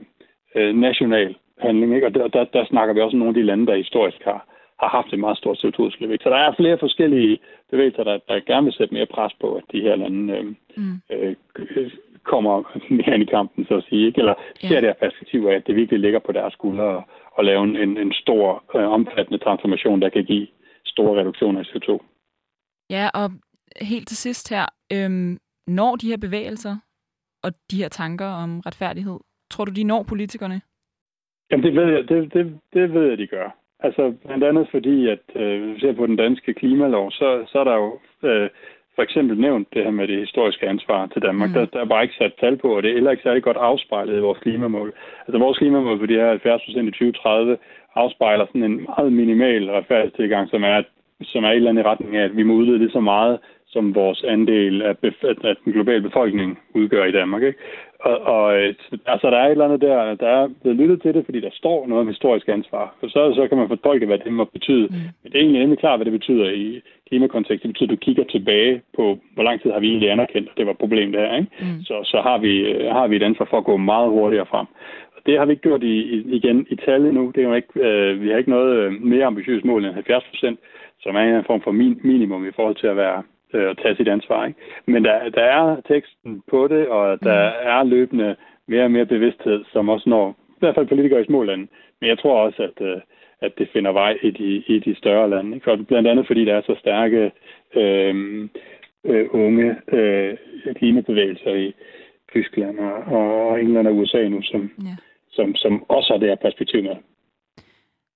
[0.54, 1.94] øh, national handling.
[1.94, 2.06] Ikke?
[2.06, 4.40] Og der, der, der snakker vi også om nogle af de lande, der historisk har,
[4.80, 6.22] har haft et meget stort CO2-udslip.
[6.22, 7.38] Så der er flere forskellige
[7.70, 10.44] bevægelser, der, der gerne vil sætte mere pres på, at de her lande øh,
[10.76, 11.00] mm.
[11.10, 11.34] øh,
[12.24, 12.54] kommer
[12.96, 14.06] mere ind i kampen, så at sige.
[14.06, 14.18] Ikke?
[14.20, 14.80] Eller ser ja.
[14.80, 17.02] det her perspektiv af, at det virkelig ligger på deres skuldre
[17.38, 20.46] at lave en, en stor, øh, omfattende transformation, der kan give
[20.84, 21.98] store reduktioner af CO2.
[22.90, 23.30] Ja, og
[23.80, 26.76] helt til sidst her, øhm, når de her bevægelser
[27.42, 29.18] og de her tanker om retfærdighed,
[29.50, 30.60] tror du, de når politikerne?
[31.50, 33.48] Jamen, det ved jeg, det, det, det ved jeg, de gør.
[33.80, 37.58] Altså, blandt andet fordi, at øh, hvis vi ser på den danske klimalov, så, så
[37.58, 37.98] er der jo
[38.28, 38.50] øh,
[38.96, 41.48] for eksempel nævnt det her med det historiske ansvar til Danmark.
[41.50, 41.54] Mm.
[41.54, 43.56] Der, der er bare ikke sat tal på, og det er heller ikke særlig godt
[43.56, 44.92] afspejlet i vores klimamål.
[45.26, 47.58] Altså, vores klimamål på de her 70 procent i 2030
[47.94, 50.82] afspejler sådan en meget minimal retfærdighedstilgang, som er,
[51.22, 53.38] som er et eller andet i retning af, at vi må udlede det så meget
[53.68, 54.94] som vores andel af,
[55.44, 57.42] af den globale befolkning udgør i Danmark.
[57.42, 57.58] Ikke?
[58.00, 58.54] Og, og
[59.06, 61.50] altså, der er et eller andet der, der er blevet lyttet til det, fordi der
[61.52, 62.94] står noget om historisk ansvar.
[63.02, 64.86] Og så, så kan man fortolke, hvad det må betyde.
[64.90, 64.94] Mm.
[65.22, 67.62] Men det er egentlig nemlig klart, hvad det betyder i klimakontekst.
[67.62, 70.56] Det betyder, at du kigger tilbage på, hvor lang tid har vi egentlig anerkendt, at
[70.56, 71.36] det var et problem det her.
[71.36, 71.50] Ikke?
[71.60, 71.82] Mm.
[71.82, 72.52] Så, så har, vi,
[72.90, 74.66] har vi et ansvar for at gå meget hurtigere frem.
[75.16, 75.96] Og det har vi ikke gjort i,
[76.38, 77.32] igen i tal nu.
[77.34, 80.24] Det er jo ikke, øh, vi har ikke noget øh, mere ambitiøst mål end 70
[80.30, 80.60] procent,
[81.00, 83.22] som er en form for min, minimum i forhold til at være
[83.54, 84.46] øh, at tage sit ansvar.
[84.46, 84.60] Ikke?
[84.86, 87.68] Men der, der er teksten på det, og der mm.
[87.72, 88.36] er løbende
[88.68, 91.66] mere og mere bevidsthed, som også når i hvert fald politikere i små lande.
[92.00, 93.00] Men jeg tror også, at, øh,
[93.40, 95.54] at det finder vej i de, i de større lande.
[95.54, 95.72] Ikke?
[95.72, 97.32] Og blandt andet fordi der er så stærke
[97.76, 98.48] øh,
[99.04, 100.36] øh, unge øh,
[100.76, 101.74] klimabevægelser i
[102.32, 104.96] Tyskland og, og England og USA nu, som, ja.
[105.30, 106.96] som, som også har det her perspektiv med.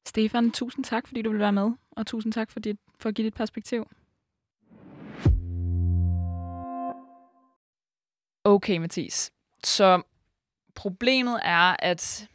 [0.07, 3.15] Stefan, tusind tak, fordi du vil være med, og tusind tak for, dit, for at
[3.15, 3.87] give dit perspektiv.
[8.51, 9.33] Okay, Mathis.
[9.65, 10.03] Så
[10.75, 12.29] problemet er, at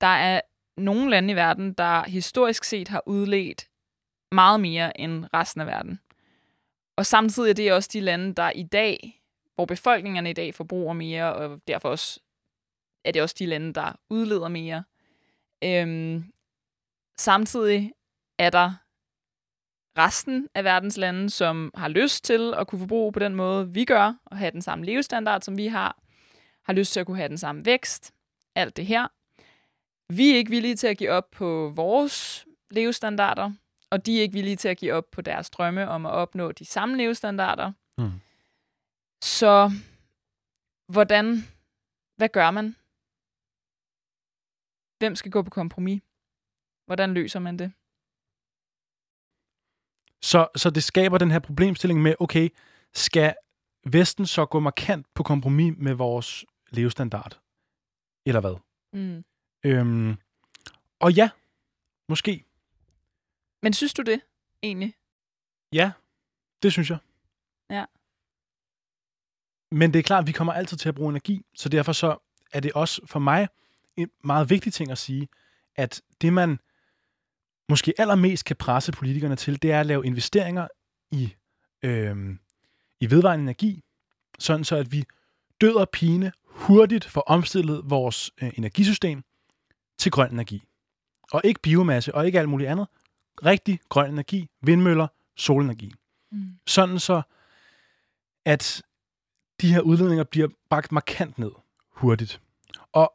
[0.00, 0.40] der er
[0.76, 3.68] nogle lande i verden, der historisk set har udledt
[4.32, 6.00] meget mere end resten af verden.
[6.96, 9.22] Og samtidig er det også de lande, der i dag,
[9.54, 12.20] hvor befolkningerne i dag forbruger mere, og derfor også
[13.04, 14.84] er det også de lande, der udleder mere.
[15.64, 16.32] Øhm,
[17.18, 17.92] samtidig
[18.38, 18.74] er der
[20.04, 23.84] resten af verdens lande, som har lyst til at kunne forbruge på den måde, vi
[23.84, 25.98] gør, og have den samme levestandard, som vi har,
[26.62, 28.12] har lyst til at kunne have den samme vækst,
[28.54, 29.08] alt det her.
[30.12, 33.52] Vi er ikke villige til at give op på vores levestandarder,
[33.90, 36.52] og de er ikke villige til at give op på deres drømme om at opnå
[36.52, 37.72] de samme levestandarder.
[37.98, 38.20] Mm.
[39.22, 39.70] Så
[40.88, 41.44] hvordan,
[42.16, 42.76] hvad gør man?
[44.98, 46.02] Hvem skal gå på kompromis?
[46.86, 47.72] Hvordan løser man det?
[50.22, 52.48] Så, så det skaber den her problemstilling med, okay,
[52.94, 53.34] skal
[53.86, 57.40] Vesten så gå markant på kompromis med vores levestandard?
[58.26, 58.56] Eller hvad?
[58.92, 59.24] Mm.
[59.64, 60.16] Øhm,
[61.00, 61.30] og ja,
[62.08, 62.44] måske.
[63.62, 64.20] Men synes du det,
[64.62, 64.94] egentlig?
[65.72, 65.92] Ja,
[66.62, 66.98] det synes jeg.
[67.70, 67.84] Ja.
[69.70, 72.18] Men det er klart, at vi kommer altid til at bruge energi, så derfor så
[72.52, 73.48] er det også for mig
[73.96, 75.28] en meget vigtig ting at sige,
[75.76, 76.58] at det man
[77.70, 80.68] måske allermest kan presse politikerne til, det er at lave investeringer
[81.10, 81.34] i,
[81.82, 82.36] øh,
[83.00, 83.82] i vedvarende energi,
[84.38, 85.04] sådan så at vi
[85.60, 89.22] død og pine hurtigt får omstillet vores øh, energisystem
[89.98, 90.62] til grøn energi.
[91.32, 92.88] Og ikke biomasse og ikke alt muligt andet.
[93.44, 95.92] Rigtig grøn energi, vindmøller, solenergi.
[96.32, 96.58] Mm.
[96.66, 97.22] Sådan så,
[98.44, 98.82] at
[99.60, 101.50] de her udledninger bliver bragt markant ned
[101.90, 102.40] hurtigt.
[102.92, 103.12] Og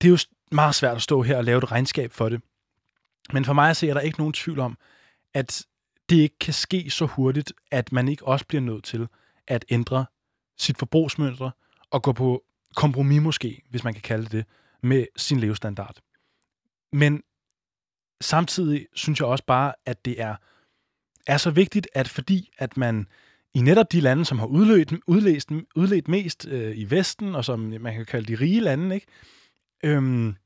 [0.00, 0.18] det er jo
[0.52, 2.42] meget svært at stå her og lave et regnskab for det.
[3.32, 4.78] Men for mig at se, er der ikke nogen tvivl om,
[5.34, 5.66] at
[6.08, 9.08] det ikke kan ske så hurtigt, at man ikke også bliver nødt til
[9.46, 10.06] at ændre
[10.58, 11.50] sit forbrugsmønster
[11.90, 12.44] og gå på
[12.76, 14.44] kompromis måske, hvis man kan kalde det det,
[14.82, 15.96] med sin levestandard.
[16.92, 17.22] Men
[18.20, 20.36] samtidig synes jeg også bare, at det er,
[21.26, 23.06] er så vigtigt, at fordi at man
[23.54, 27.60] i netop de lande, som har udledt, udlæst, udledt mest øh, i Vesten, og som
[27.60, 29.06] man kan kalde de rige lande, ikke?
[29.84, 30.36] Øhm,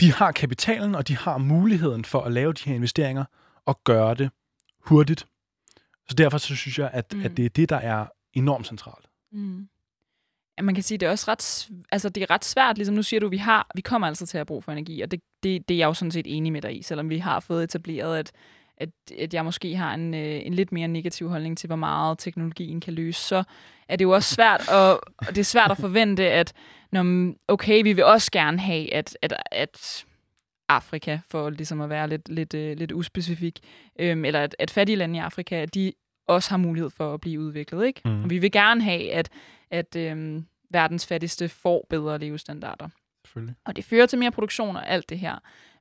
[0.00, 3.24] de har kapitalen, og de har muligheden for at lave de her investeringer
[3.66, 4.30] og gøre det
[4.78, 5.26] hurtigt.
[6.08, 7.24] Så derfor så synes jeg, at, mm.
[7.24, 9.06] at det er det, der er enormt centralt.
[9.32, 9.68] Mm.
[10.58, 13.02] Ja, man kan sige, det er også ret, altså det er ret svært, ligesom nu
[13.02, 15.68] siger du, vi har, vi kommer altså til at bruge for energi, og det, det,
[15.68, 18.18] det er jeg jo sådan set enig med dig i, selvom vi har fået etableret,
[18.18, 18.32] at,
[18.80, 22.18] at, at jeg måske har en, øh, en lidt mere negativ holdning til, hvor meget
[22.18, 23.42] teknologien kan løse, så
[23.88, 26.52] er det jo også svært, at, og det er svært at forvente, at
[26.92, 30.04] når, okay, vi vil også gerne have, at, at, at
[30.68, 33.58] Afrika, for ligesom at være lidt, lidt, øh, lidt uspecifik,
[33.98, 35.92] øhm, eller at, at fattige lande i Afrika, de
[36.28, 37.86] også har mulighed for at blive udviklet.
[37.86, 38.00] Ikke?
[38.04, 38.22] Mm.
[38.22, 39.28] Og vi vil gerne have, at,
[39.70, 42.88] at øhm, verdens fattigste får bedre levestandarder.
[43.24, 43.54] Selvfølgelig.
[43.64, 45.38] Og det fører til mere produktion og alt det her.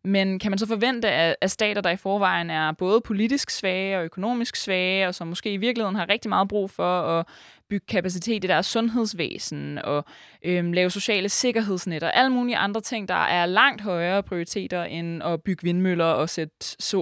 [0.09, 3.97] Men kan man så forvente, at, at stater, der i forvejen er både politisk svage
[3.97, 7.25] og økonomisk svage, og som måske i virkeligheden har rigtig meget brug for at
[7.69, 10.05] bygge kapacitet i deres sundhedsvæsen og
[10.43, 15.23] øhm, lave sociale sikkerhedsnet og alle mulige andre ting, der er langt højere prioriteter end
[15.23, 16.55] at bygge vindmøller og sætte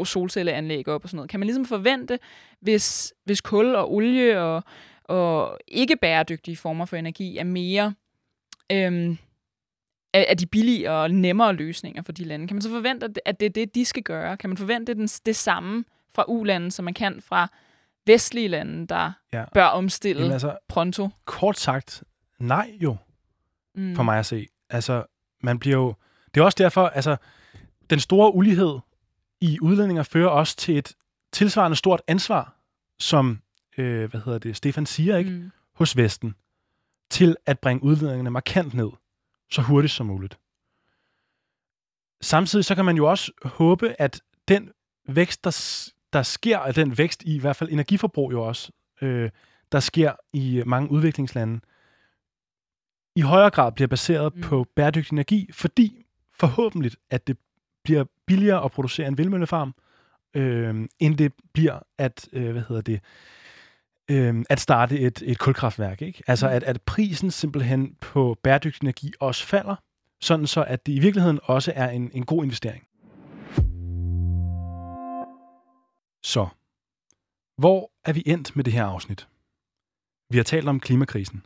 [0.06, 1.30] solcelleanlæg op og sådan noget.
[1.30, 2.20] Kan man ligesom forvente,
[2.60, 4.64] hvis, hvis kul og olie og,
[5.04, 7.94] og ikke bæredygtige former for energi er mere
[8.72, 9.18] øhm,
[10.28, 12.48] er de billige og nemmere løsninger for de lande.
[12.48, 14.38] Kan man så forvente, at det er det, de skal gøre?
[14.38, 17.48] Kan man forvente det, det samme fra U-lande, som man kan fra
[18.06, 19.44] vestlige lande, der ja.
[19.54, 21.10] bør omstille Jamen altså, pronto?
[21.26, 22.04] Kort sagt,
[22.40, 22.98] nej jo,
[23.76, 23.96] mm.
[23.96, 24.48] for mig at se.
[24.70, 25.04] Altså,
[25.44, 25.94] man bliver jo...
[26.34, 27.18] Det er også derfor, altså,
[27.90, 28.80] den store ulighed
[29.42, 30.94] i udlændinger fører også til et
[31.32, 32.56] tilsvarende stort ansvar,
[33.00, 33.42] som,
[33.78, 35.32] øh, hvad hedder det, Stefan siger, ikke?
[35.32, 35.52] Mm.
[35.74, 36.36] Hos Vesten,
[37.10, 38.90] til at bringe udledningerne markant ned
[39.52, 40.40] så hurtigt som muligt.
[42.22, 44.72] Samtidig så kan man jo også håbe, at den
[45.08, 45.84] vækst, der,
[46.14, 48.72] der sker, at den vækst i, i hvert fald energiforbrug jo også,
[49.02, 49.30] øh,
[49.72, 51.60] der sker i mange udviklingslande,
[53.16, 54.42] i højere grad bliver baseret mm.
[54.42, 57.38] på bæredygtig energi, fordi forhåbentlig, at det
[57.84, 59.76] bliver billigere at producere en vindmøllefarm,
[60.34, 63.02] øh, end det bliver at, øh, hvad hedder det,
[64.12, 66.02] øh, at starte et, et kulkraftværk.
[66.02, 66.24] Ikke?
[66.28, 66.54] Altså, mm.
[66.54, 69.76] at, at prisen simpelthen på bæredygtig energi også falder,
[70.22, 72.84] sådan så at det i virkeligheden også er en, en god investering.
[76.24, 76.48] Så,
[77.58, 79.28] hvor er vi endt med det her afsnit?
[80.30, 81.46] Vi har talt om klimakrisen.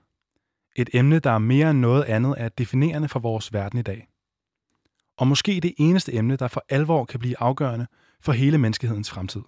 [0.76, 4.08] Et emne, der er mere end noget andet er definerende for vores verden i dag.
[5.18, 7.88] Og måske det eneste emne, der for alvor kan blive afgørende
[8.22, 9.42] for hele menneskehedens fremtid.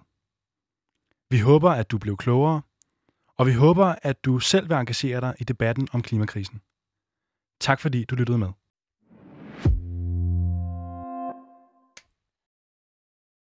[1.30, 2.62] Vi håber, at du blev klogere,
[3.38, 6.60] og vi håber, at du selv vil engagere dig i debatten om klimakrisen.
[7.60, 8.52] Tak fordi du lyttede med.